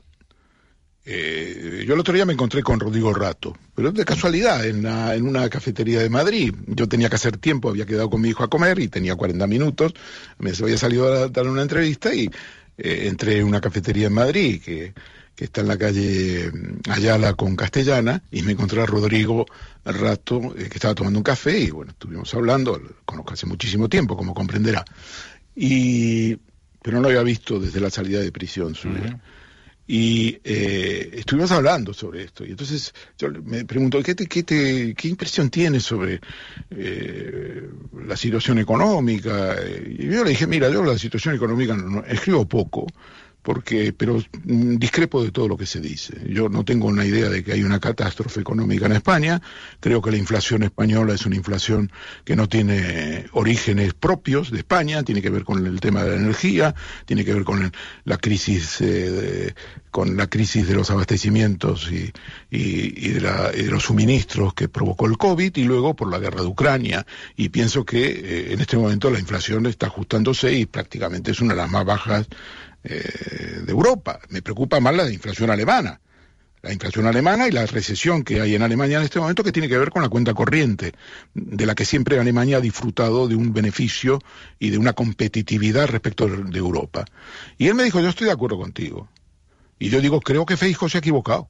Eh, 1.04 1.84
yo 1.88 1.96
el 1.96 2.00
otro 2.00 2.14
día 2.14 2.28
me 2.28 2.34
encontré 2.34 2.62
con 2.62 2.80
Rodrigo 2.80 3.12
Rato, 3.12 3.58
pero 3.74 3.92
de 3.92 4.06
casualidad, 4.06 4.64
en, 4.68 4.84
la, 4.84 5.16
en 5.16 5.28
una 5.28 5.50
cafetería 5.50 6.00
de 6.00 6.10
Madrid. 6.10 6.54
Yo 6.68 6.88
tenía 6.88 7.10
que 7.10 7.16
hacer 7.16 7.38
tiempo, 7.38 7.70
había 7.70 7.88
quedado 7.88 8.12
con 8.12 8.22
mi 8.22 8.30
hijo 8.30 8.44
a 8.44 8.50
comer 8.50 8.78
y 8.78 8.88
tenía 8.88 9.16
40 9.16 9.48
minutos. 9.48 9.94
Me 10.38 10.52
había 10.52 10.78
salido 10.78 11.12
a 11.12 11.28
dar 11.30 11.48
una 11.48 11.64
entrevista 11.64 12.14
y 12.14 12.30
eh, 12.78 13.08
entré 13.08 13.40
en 13.40 13.46
una 13.46 13.62
cafetería 13.62 14.08
en 14.08 14.14
Madrid 14.14 14.62
que 14.64 14.94
que 15.36 15.46
está 15.46 15.62
en 15.62 15.68
la 15.68 15.78
calle 15.78 16.52
mm, 16.52 16.90
Ayala 16.90 17.34
con 17.34 17.56
Castellana, 17.56 18.24
y 18.32 18.42
me 18.42 18.54
encontré 18.54 18.82
a 18.82 18.86
Rodrigo 18.86 19.46
rato, 19.86 20.54
eh, 20.58 20.68
que 20.70 20.76
estaba 20.76 20.96
tomando 20.96 21.20
un 21.20 21.24
café, 21.24 21.60
y 21.60 21.70
bueno, 21.72 21.92
estuvimos 21.92 22.34
hablando, 22.34 22.78
lo 22.78 22.90
conozco 23.06 23.34
hace 23.34 23.46
muchísimo 23.46 23.90
tiempo, 23.90 24.16
como 24.16 24.34
comprenderá. 24.34 24.86
Y, 25.56 26.36
pero 26.82 26.98
no 26.98 27.02
lo 27.02 27.10
había 27.10 27.24
visto 27.24 27.60
desde 27.60 27.80
la 27.80 27.90
salida 27.90 28.20
de 28.20 28.32
prisión 28.32 28.76
Y 29.88 30.40
eh, 30.44 31.12
estuvimos 31.14 31.52
hablando 31.52 31.94
sobre 31.94 32.24
esto. 32.24 32.46
Y 32.46 32.52
entonces 32.52 32.94
yo 33.18 33.30
me 33.44 33.66
pregunto, 33.66 34.02
¿qué, 34.02 34.16
qué, 34.16 34.44
qué 34.96 35.08
impresión 35.08 35.50
tienes 35.50 35.84
sobre 35.84 36.22
eh, 36.70 37.70
la 38.06 38.16
situación 38.16 38.60
económica? 38.60 39.56
Y 39.86 40.08
yo 40.08 40.24
le 40.24 40.32
dije, 40.32 40.48
mira, 40.48 40.70
yo 40.70 40.84
la 40.84 40.98
situación 40.98 41.36
económica 41.36 41.76
no, 41.76 42.04
escribo 42.06 42.48
poco, 42.48 42.88
porque 43.42 43.94
pero 43.94 44.18
mm, 44.44 44.76
discrepo 44.78 45.24
de 45.24 45.32
todo 45.32 45.48
lo 45.48 45.58
que 45.58 45.66
se 45.66 45.80
dice. 45.80 46.16
Yo 46.28 46.50
no 46.50 46.64
tengo 46.64 46.88
una 46.88 47.06
idea 47.06 47.30
de 47.30 47.44
que 47.44 47.54
hay 47.54 47.64
una 47.64 47.80
catástrofe 47.80 48.42
económica 48.42 48.86
en 48.86 48.94
España. 48.94 49.42
Creo 49.80 50.02
que 50.02 50.12
la 50.12 50.18
inflación 50.18 50.64
española 50.64 51.14
es 51.14 51.26
una 51.26 51.36
inflación 51.36 51.92
que 52.24 52.36
no 52.36 52.48
tiene 52.48 53.26
orígenes 53.34 53.94
propios 53.94 54.52
de 54.52 54.60
España, 54.60 55.04
tiene 55.04 55.22
que 55.22 55.30
ver 55.30 55.44
con 55.44 55.66
el 55.66 55.80
tema 55.80 56.04
de 56.04 56.12
la 56.12 56.18
energía, 56.18 56.76
tiene 57.06 57.26
que 57.26 57.34
ver 57.34 57.44
con 57.44 57.72
la 58.06 58.18
crisis 58.18 58.78
eh, 58.82 59.54
con 59.92 60.16
la 60.16 60.28
crisis 60.28 60.68
de 60.68 60.76
los 60.76 60.90
abastecimientos 60.90 61.92
y, 61.92 62.12
y, 62.50 63.10
de 63.10 63.22
la, 63.22 63.52
y, 63.54 63.64
de 63.64 63.72
los 63.72 63.84
suministros 63.84 64.54
que 64.54 64.70
provocó 64.70 65.06
el 65.06 65.18
COVID 65.18 65.56
y 65.58 65.64
luego 65.66 65.96
por 65.96 66.10
la 66.10 66.18
guerra 66.18 66.42
de 66.42 66.48
Ucrania. 66.48 67.06
Y 67.36 67.50
pienso 67.50 67.84
que 67.84 68.06
eh, 68.08 68.54
en 68.54 68.62
este 68.62 68.78
momento 68.78 69.10
la 69.10 69.20
inflación 69.20 69.66
está 69.66 69.88
ajustándose 69.88 70.54
y 70.54 70.66
prácticamente 70.66 71.32
es 71.32 71.42
una 71.42 71.54
de 71.54 71.62
las 71.62 71.70
más 71.70 71.86
bajas 71.86 72.28
eh, 72.84 73.62
de 73.64 73.72
Europa. 73.72 74.20
Me 74.30 74.42
preocupa 74.42 74.80
más 74.80 74.96
la 74.96 75.12
inflación 75.12 75.50
alemana. 75.50 76.00
La 76.64 76.72
inflación 76.72 77.08
alemana 77.08 77.48
y 77.48 77.52
la 77.52 77.66
recesión 77.66 78.24
que 78.24 78.40
hay 78.40 78.54
en 78.54 78.62
Alemania 78.62 79.00
en 79.00 79.04
este 79.04 79.20
momento 79.20 79.44
que 79.44 79.52
tiene 79.52 79.68
que 79.68 79.80
ver 79.80 79.90
con 79.90 80.04
la 80.04 80.10
cuenta 80.10 80.36
corriente, 80.36 80.94
de 81.34 81.66
la 81.66 81.74
que 81.74 81.86
siempre 81.86 82.20
Alemania 82.20 82.58
ha 82.58 82.62
disfrutado 82.62 83.28
de 83.28 83.36
un 83.36 83.52
beneficio 83.52 84.20
y 84.60 84.70
de 84.70 84.78
una 84.78 84.94
competitividad 84.94 85.88
respecto 85.88 86.28
de 86.28 86.60
Europa. 86.60 87.06
Y 87.58 87.68
él 87.68 87.74
me 87.74 87.84
dijo, 87.84 88.00
yo 88.00 88.10
estoy 88.10 88.28
de 88.28 88.34
acuerdo 88.34 88.60
contigo. 88.60 89.10
Y 89.80 89.90
yo 89.90 90.00
digo, 90.02 90.22
creo 90.22 90.46
que 90.46 90.56
Feijo 90.56 90.88
se 90.88 91.00
ha 91.00 91.00
equivocado. 91.00 91.50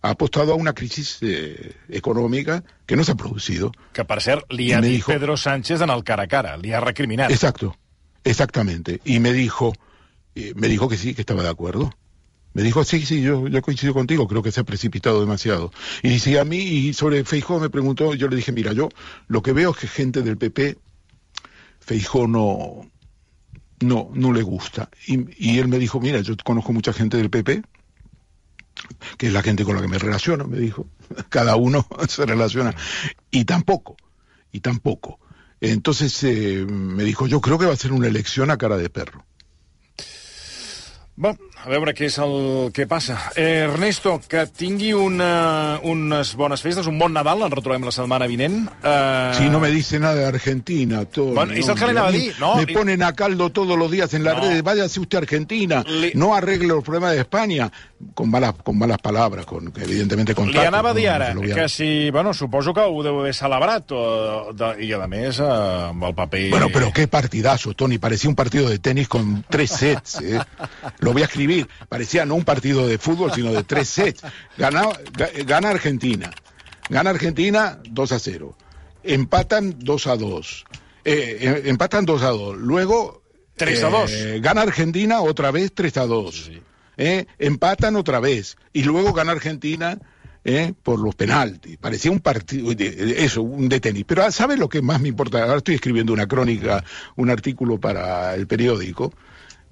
Ha 0.00 0.10
apostado 0.10 0.52
a 0.52 0.56
una 0.56 0.72
crisis 0.72 1.18
eh, 1.20 1.74
económica 1.90 2.64
que 2.86 2.96
no 2.96 3.04
se 3.04 3.12
ha 3.12 3.16
producido. 3.16 3.72
Que, 3.92 4.06
para 4.06 4.22
ser, 4.22 4.46
li 4.48 4.72
ha 4.72 4.80
Pedro 4.80 5.36
Sánchez 5.36 5.82
en 5.82 5.90
el 5.90 6.02
cara 6.04 6.22
a 6.22 6.26
cara, 6.28 6.56
li 6.56 6.72
ha 6.72 6.80
recriminado. 6.80 7.30
Exacto, 7.30 7.76
exactamente. 8.24 9.02
Y 9.04 9.18
me 9.18 9.34
dijo, 9.34 9.74
eh, 10.34 10.52
me 10.56 10.68
dijo 10.68 10.88
que 10.88 10.96
sí, 10.96 11.14
que 11.14 11.22
estaba 11.22 11.42
de 11.42 11.48
acuerdo. 11.48 11.92
Me 12.54 12.62
dijo, 12.62 12.82
sí, 12.82 13.04
sí, 13.04 13.20
yo, 13.22 13.44
coincido 13.62 13.94
contigo, 13.94 14.26
creo 14.26 14.42
que 14.42 14.50
se 14.50 14.60
ha 14.60 14.64
precipitado 14.64 15.20
demasiado. 15.20 15.70
Y 16.02 16.08
dice, 16.08 16.40
a 16.40 16.44
mí, 16.44 16.58
y 16.58 16.94
sobre 16.94 17.24
Feijó 17.24 17.60
me 17.60 17.70
preguntó, 17.70 18.14
yo 18.14 18.28
le 18.28 18.36
dije, 18.36 18.52
mira, 18.52 18.72
yo 18.72 18.88
lo 19.28 19.42
que 19.42 19.52
veo 19.52 19.70
es 19.70 19.76
que 19.76 19.86
gente 19.86 20.22
del 20.22 20.38
PP, 20.38 20.78
Feijó 21.78 22.26
no, 22.26 22.90
no, 23.80 24.10
no 24.12 24.32
le 24.32 24.42
gusta. 24.42 24.88
Y, 25.06 25.26
y 25.38 25.58
él 25.58 25.68
me 25.68 25.78
dijo, 25.78 26.00
mira, 26.00 26.20
yo 26.20 26.34
conozco 26.42 26.72
mucha 26.72 26.92
gente 26.92 27.16
del 27.16 27.30
PP, 27.30 27.62
que 29.16 29.26
es 29.26 29.32
la 29.32 29.42
gente 29.42 29.64
con 29.64 29.76
la 29.76 29.82
que 29.82 29.88
me 29.88 29.98
relaciono, 29.98 30.46
me 30.46 30.58
dijo. 30.58 30.88
Cada 31.28 31.56
uno 31.56 31.86
se 32.08 32.26
relaciona. 32.26 32.74
Y 33.30 33.44
tampoco, 33.44 33.96
y 34.52 34.60
tampoco. 34.60 35.18
Entonces 35.60 36.22
eh, 36.24 36.64
me 36.68 37.04
dijo, 37.04 37.26
yo 37.26 37.40
creo 37.40 37.58
que 37.58 37.66
va 37.66 37.72
a 37.72 37.76
ser 37.76 37.92
una 37.92 38.06
elección 38.06 38.50
a 38.50 38.56
cara 38.56 38.76
de 38.76 38.88
perro. 38.88 39.24
Bon, 41.18 41.34
a 41.34 41.66
veure 41.66 41.90
què 41.98 42.06
és 42.06 42.16
el 42.22 42.70
que 42.70 42.84
passa. 42.86 43.16
Eh, 43.34 43.64
Ernesto, 43.64 44.12
que 44.30 44.44
tingui 44.54 44.92
una, 44.94 45.80
unes 45.82 46.30
bones 46.38 46.62
festes, 46.62 46.86
un 46.86 47.00
bon 47.00 47.10
Nadal, 47.10 47.42
ens 47.42 47.56
retrobem 47.56 47.82
la 47.82 47.90
setmana 47.90 48.28
vinent. 48.30 48.60
Eh... 48.86 49.32
Si 49.34 49.48
no 49.50 49.58
me 49.58 49.72
dice 49.74 49.98
nada 49.98 50.14
de 50.14 50.26
Argentina, 50.28 51.02
todo. 51.06 51.34
Bueno, 51.34 51.56
és 51.58 51.66
el 51.66 51.74
que 51.74 51.90
a 51.90 52.06
no? 52.38 52.54
Me 52.60 52.68
ponen 52.70 53.02
a 53.02 53.12
caldo 53.18 53.50
todos 53.50 53.76
los 53.76 53.90
días 53.90 54.14
en 54.14 54.22
las 54.22 54.36
No. 54.36 54.42
redes, 54.44 54.62
váyase 54.62 55.00
usted 55.00 55.18
a 55.18 55.22
Argentina, 55.22 55.84
no 56.14 56.36
arregle 56.36 56.68
los 56.68 56.84
problemas 56.84 57.12
de 57.12 57.18
España, 57.22 57.72
con 58.14 58.30
malas, 58.30 58.54
con 58.62 58.78
malas 58.78 58.98
palabras, 58.98 59.44
con 59.44 59.72
evidentemente 59.76 60.34
con 60.34 60.52
Li 60.52 60.58
anava 60.58 60.90
a 60.90 60.94
dir 60.94 61.08
ara 61.10 61.32
no 61.34 61.42
que 61.42 61.68
si... 61.68 62.10
Bueno, 62.10 62.32
suposo 62.32 62.72
que 62.72 62.80
ho 62.80 63.02
deu 63.02 63.18
haver 63.20 63.34
celebrat, 63.34 63.90
o, 63.90 64.52
de, 64.54 64.70
i 64.86 64.92
a 64.94 65.06
més 65.10 65.40
eh, 65.42 65.48
amb 65.90 66.06
el 66.06 66.14
paper... 66.14 66.44
Bueno, 66.50 66.68
pero 66.72 66.92
qué 66.92 67.08
partidazo, 67.08 67.74
Tony. 67.74 67.98
Parecía 67.98 68.30
un 68.30 68.36
partido 68.36 68.68
de 68.68 68.78
tenis 68.78 69.08
con 69.08 69.44
tres 69.48 69.70
sets. 69.70 70.20
¿eh? 70.22 70.38
Lo 71.08 71.12
voy 71.14 71.22
a 71.22 71.24
escribir. 71.24 71.66
Parecía 71.88 72.26
no 72.26 72.34
un 72.34 72.44
partido 72.44 72.86
de 72.86 72.98
fútbol, 72.98 73.32
sino 73.32 73.50
de 73.52 73.64
tres 73.64 73.88
sets. 73.88 74.22
Gana, 74.58 74.82
ga- 75.12 75.44
gana 75.46 75.70
Argentina. 75.70 76.30
Gana 76.90 77.10
Argentina 77.10 77.78
2 77.90 78.12
a 78.12 78.18
0. 78.18 78.56
Empatan 79.02 79.76
2 79.78 80.06
a 80.06 80.16
2. 80.16 80.64
Eh, 81.04 81.38
eh, 81.40 81.62
empatan 81.66 82.04
2 82.04 82.22
a 82.22 82.28
2. 82.28 82.56
Luego. 82.58 83.22
3 83.56 83.82
a 83.84 83.88
2. 83.90 84.10
eh, 84.12 84.38
gana 84.40 84.62
Argentina 84.62 85.20
otra 85.22 85.50
vez 85.50 85.72
3 85.74 85.96
a 85.96 86.06
2. 86.06 86.50
Eh, 86.98 87.26
empatan 87.38 87.96
otra 87.96 88.20
vez. 88.20 88.56
Y 88.72 88.82
luego 88.84 89.12
gana 89.14 89.32
Argentina. 89.32 89.98
eh, 90.44 90.72
por 90.82 90.98
los 90.98 91.14
penaltis. 91.14 91.76
Parecía 91.76 92.10
un 92.10 92.20
partido, 92.20 92.70
eso, 92.72 93.42
un 93.42 93.68
de 93.68 93.80
tenis. 93.80 94.04
Pero 94.06 94.30
¿sabes 94.30 94.58
lo 94.58 94.68
que 94.68 94.80
más 94.80 94.98
me 95.00 95.08
importa? 95.08 95.42
Ahora 95.42 95.58
estoy 95.58 95.74
escribiendo 95.74 96.12
una 96.12 96.26
crónica, 96.26 96.82
un 97.16 97.28
artículo 97.28 97.78
para 97.78 98.34
el 98.34 98.46
periódico 98.46 99.12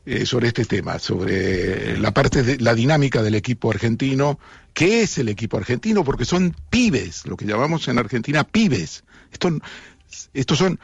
eh, 0.07 0.25
sobre 0.25 0.47
este 0.47 0.65
tema, 0.65 1.01
sobre 1.01 1.99
la 1.99 2.13
parte 2.13 2.45
de 2.45 2.59
la 2.61 2.75
dinámica 2.75 3.23
del 3.25 3.35
equipo 3.35 3.73
argentino. 3.73 4.39
¿Qué 4.73 5.03
es 5.03 5.19
el 5.19 5.29
equipo 5.29 5.57
argentino? 5.57 6.05
Porque 6.05 6.25
son 6.25 6.55
pibes, 6.71 7.27
lo 7.27 7.37
que 7.37 7.45
llamamos 7.45 7.89
en 7.89 7.99
Argentina 7.99 8.45
pibes. 8.45 9.03
Estos, 9.33 9.55
estos 10.33 10.59
son, 10.59 10.79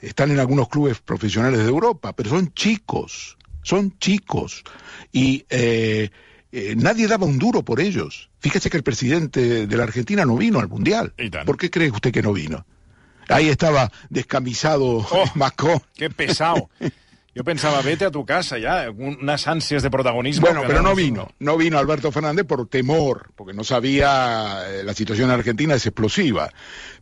están 0.00 0.30
en 0.30 0.38
algunos 0.38 0.70
clubes 0.70 0.98
profesionales 1.00 1.60
de 1.60 1.68
Europa, 1.68 2.14
pero 2.14 2.30
son 2.30 2.52
chicos, 2.54 3.36
son 3.62 3.98
chicos. 3.98 4.64
Y 5.12 5.44
eh, 5.50 6.08
eh, 6.50 6.74
nadie 6.74 7.06
daba 7.06 7.26
un 7.26 7.38
duro 7.38 7.62
por 7.62 7.80
ellos. 7.80 8.30
Fíjese 8.40 8.70
que 8.70 8.78
el 8.78 8.82
presidente 8.82 9.66
de 9.66 9.76
la 9.76 9.82
Argentina 9.82 10.24
no 10.24 10.36
vino 10.38 10.58
al 10.58 10.68
Mundial. 10.68 11.12
¿Por 11.44 11.58
qué 11.58 11.70
cree 11.70 11.90
usted 11.90 12.12
que 12.12 12.22
no 12.22 12.32
vino? 12.32 12.64
Ahí 13.28 13.50
estaba 13.50 13.92
descamisado 14.08 15.06
Oh. 15.10 15.24
Macron. 15.34 15.82
Que 15.94 16.08
pesado. 16.08 16.70
Jo 17.38 17.44
pensava, 17.44 17.80
vete 17.82 18.04
a 18.04 18.10
tu 18.10 18.24
casa 18.26 18.56
ja, 18.58 18.90
unes 18.90 19.46
ànsies 19.46 19.84
de 19.84 19.90
protagonisme. 19.94 20.42
Bueno, 20.48 20.62
pero 20.66 20.82
no 20.82 20.96
vino, 20.96 21.28
no 21.38 21.56
vino 21.56 21.78
Alberto 21.78 22.10
Fernández 22.10 22.44
por 22.44 22.66
temor, 22.68 23.30
porque 23.36 23.54
no 23.54 23.62
sabía, 23.62 24.64
eh, 24.68 24.82
la 24.82 24.92
situación 24.92 25.30
en 25.30 25.36
Argentina 25.36 25.74
es 25.76 25.86
explosiva. 25.86 26.50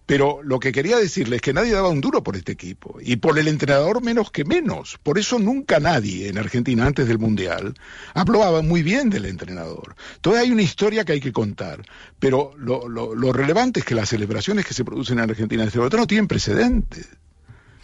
Pero 0.04 0.40
lo 0.42 0.60
que 0.60 0.70
quería 0.72 0.98
decirles 0.98 1.36
es 1.38 1.42
que 1.42 1.52
nadie 1.54 1.72
daba 1.72 1.88
un 1.88 2.00
duro 2.02 2.22
por 2.22 2.36
este 2.36 2.52
equipo, 2.52 2.98
y 3.00 3.16
por 3.16 3.38
el 3.38 3.48
entrenador 3.48 4.02
menos 4.02 4.30
que 4.30 4.44
menos. 4.44 4.98
Por 5.02 5.18
eso 5.18 5.38
nunca 5.38 5.80
nadie 5.80 6.28
en 6.28 6.36
Argentina 6.38 6.84
antes 6.86 7.08
del 7.08 7.18
Mundial 7.18 7.72
hablaba 8.14 8.60
muy 8.62 8.82
bien 8.82 9.08
del 9.08 9.24
entrenador. 9.24 9.96
Entonces 10.16 10.42
hay 10.42 10.50
una 10.52 10.62
historia 10.62 11.04
que 11.06 11.12
hay 11.12 11.20
que 11.20 11.32
contar, 11.32 11.80
pero 12.18 12.52
lo, 12.58 12.88
lo- 12.88 13.14
lo 13.14 13.32
relevante 13.32 13.80
es 13.80 13.86
que 13.86 13.94
las 13.94 14.10
celebraciones 14.10 14.66
que 14.66 14.74
se 14.74 14.84
producen 14.84 15.18
en 15.18 15.30
Argentina 15.30 15.62
en 15.62 15.68
este 15.68 15.78
momento 15.78 15.96
no 15.96 16.06
tienen 16.06 16.28
precedentes. 16.28 17.08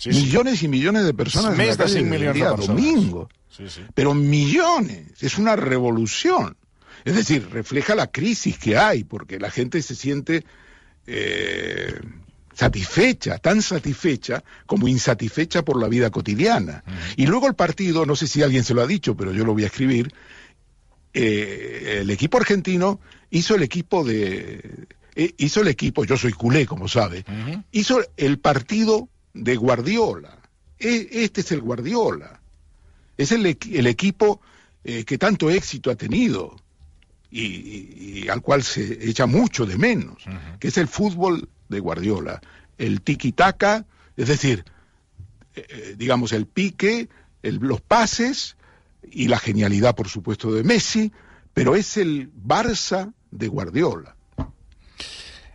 Sí, 0.02 0.12
sí. 0.12 0.22
Millones 0.22 0.62
y 0.64 0.68
millones 0.68 1.04
de 1.04 1.14
personas 1.14 1.56
Més 1.56 1.60
en 1.60 1.66
la 1.68 1.76
de 1.76 1.84
calle 1.84 2.00
5 2.00 2.04
el 2.04 2.10
milions 2.10 2.34
de 2.34 2.40
día 2.40 2.50
domingo 2.50 3.28
Sí, 3.52 3.64
pero 3.94 4.14
millones. 4.14 5.22
Es 5.22 5.38
una 5.38 5.54
revolución. 5.56 6.56
Es 7.04 7.14
decir, 7.14 7.48
refleja 7.50 7.94
la 7.94 8.06
crisis 8.06 8.58
que 8.58 8.78
hay, 8.78 9.04
porque 9.04 9.38
la 9.38 9.50
gente 9.50 9.82
se 9.82 9.94
siente 9.94 10.44
eh, 11.06 12.00
satisfecha, 12.54 13.38
tan 13.38 13.60
satisfecha 13.60 14.42
como 14.66 14.88
insatisfecha 14.88 15.62
por 15.62 15.80
la 15.80 15.88
vida 15.88 16.10
cotidiana. 16.10 16.82
Y 17.16 17.26
luego 17.26 17.46
el 17.46 17.54
partido, 17.54 18.06
no 18.06 18.16
sé 18.16 18.26
si 18.26 18.42
alguien 18.42 18.64
se 18.64 18.74
lo 18.74 18.82
ha 18.82 18.86
dicho, 18.86 19.16
pero 19.16 19.32
yo 19.32 19.44
lo 19.44 19.52
voy 19.52 19.64
a 19.64 19.66
escribir, 19.66 20.12
eh, 21.12 21.98
el 22.00 22.10
equipo 22.10 22.38
argentino 22.38 23.00
hizo 23.30 23.54
el 23.54 23.62
equipo 23.62 24.02
de... 24.02 24.86
eh, 25.14 25.34
hizo 25.36 25.60
el 25.60 25.68
equipo, 25.68 26.04
yo 26.04 26.16
soy 26.16 26.32
culé, 26.32 26.66
como 26.66 26.88
sabe, 26.88 27.24
hizo 27.70 28.00
el 28.16 28.38
partido 28.38 29.08
de 29.34 29.56
Guardiola. 29.56 30.38
E- 30.78 31.08
Este 31.12 31.40
es 31.40 31.52
el 31.52 31.60
Guardiola. 31.60 32.40
Es 33.16 33.32
el, 33.32 33.46
el 33.46 33.86
equipo 33.86 34.40
eh, 34.84 35.04
que 35.04 35.18
tanto 35.18 35.50
éxito 35.50 35.90
ha 35.90 35.94
tenido 35.96 36.56
y, 37.30 37.42
y- 37.44 38.22
y 38.24 38.28
al 38.28 38.42
cual 38.42 38.62
se 38.62 39.08
echa 39.08 39.26
mucho 39.26 39.64
de 39.66 39.78
menos, 39.78 40.24
que 40.58 40.68
es 40.68 40.76
el 40.78 40.88
fútbol 40.88 41.48
de 41.68 41.80
Guardiola. 41.80 42.40
El 42.78 43.00
tiki-taka, 43.02 43.86
es 44.16 44.28
decir, 44.28 44.64
eh, 45.54 45.66
eh, 45.68 45.94
digamos, 45.96 46.32
el 46.32 46.46
pique, 46.46 47.08
el- 47.42 47.56
los 47.56 47.80
pases 47.80 48.56
y 49.10 49.28
la 49.28 49.38
genialidad, 49.38 49.94
por 49.94 50.08
supuesto, 50.08 50.52
de 50.52 50.62
Messi, 50.62 51.12
pero 51.54 51.74
es 51.76 51.96
el 51.96 52.30
Barça 52.34 53.12
de 53.30 53.48
Guardiola. 53.48 54.16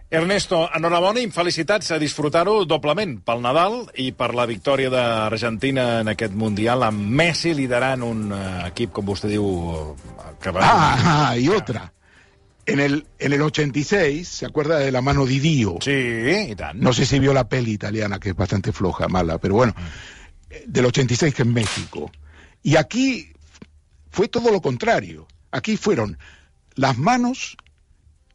Ernesto, 0.09 0.61
enhorabona 0.71 1.19
i 1.19 1.27
felicitats 1.35 1.89
a 1.91 1.97
disfrutar-ho 1.99 2.61
doblement 2.63 3.17
pel 3.27 3.41
Nadal 3.43 3.81
i 3.99 4.13
per 4.15 4.29
la 4.37 4.45
victòria 4.47 4.87
d'Argentina 4.87 5.99
en 5.99 6.07
aquest 6.13 6.31
Mundial 6.31 6.85
amb 6.87 7.09
Messi 7.19 7.51
liderant 7.51 8.05
un 8.07 8.21
eh, 8.31 8.43
equip, 8.69 8.93
com 8.95 9.03
vostè 9.03 9.27
diu, 9.27 9.49
que 10.39 10.53
va... 10.55 10.63
Ah, 10.63 11.37
y 11.37 11.49
otra. 11.49 11.91
En 12.65 12.79
el, 12.79 13.05
en 13.19 13.33
el 13.33 13.41
86, 13.41 14.27
¿se 14.27 14.45
acuerda 14.45 14.79
de 14.79 14.93
la 14.93 15.01
mano 15.01 15.25
di 15.25 15.41
Dio? 15.41 15.75
Sí, 15.83 16.55
tant. 16.55 16.79
No 16.79 16.93
sé 16.93 17.05
si 17.05 17.19
vio 17.19 17.33
la 17.33 17.49
peli 17.49 17.73
italiana, 17.73 18.19
que 18.19 18.29
es 18.29 18.35
bastante 18.35 18.71
floja, 18.71 19.09
mala, 19.09 19.39
pero 19.39 19.55
bueno, 19.55 19.75
eh, 20.49 20.63
del 20.67 20.85
86 20.85 21.33
que 21.33 21.41
es 21.41 21.47
México. 21.47 22.11
Y 22.63 22.77
aquí 22.77 23.33
fue 24.09 24.29
todo 24.29 24.51
lo 24.51 24.61
contrario. 24.61 25.27
Aquí 25.51 25.75
fueron 25.75 26.17
las 26.75 26.97
manos 26.97 27.57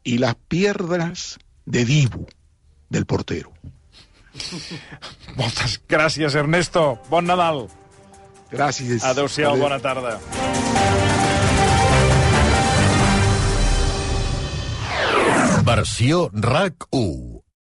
y 0.03 0.19
las 0.19 0.35
piernas 0.35 1.39
de 1.65 1.85
Dibu, 1.85 2.27
del 2.89 3.05
portero. 3.05 3.53
Moltes 5.37 5.79
gràcies, 5.87 6.35
Ernesto. 6.35 6.99
Bon 7.09 7.25
Nadal. 7.25 7.67
Gracias. 8.51 9.03
Adéu-siau, 9.03 9.53
Adéu. 9.53 9.63
bona 9.63 9.79
tarda. 9.79 10.19
Versió 15.63 16.29
RAC 16.33 16.87
1. 16.91 17.32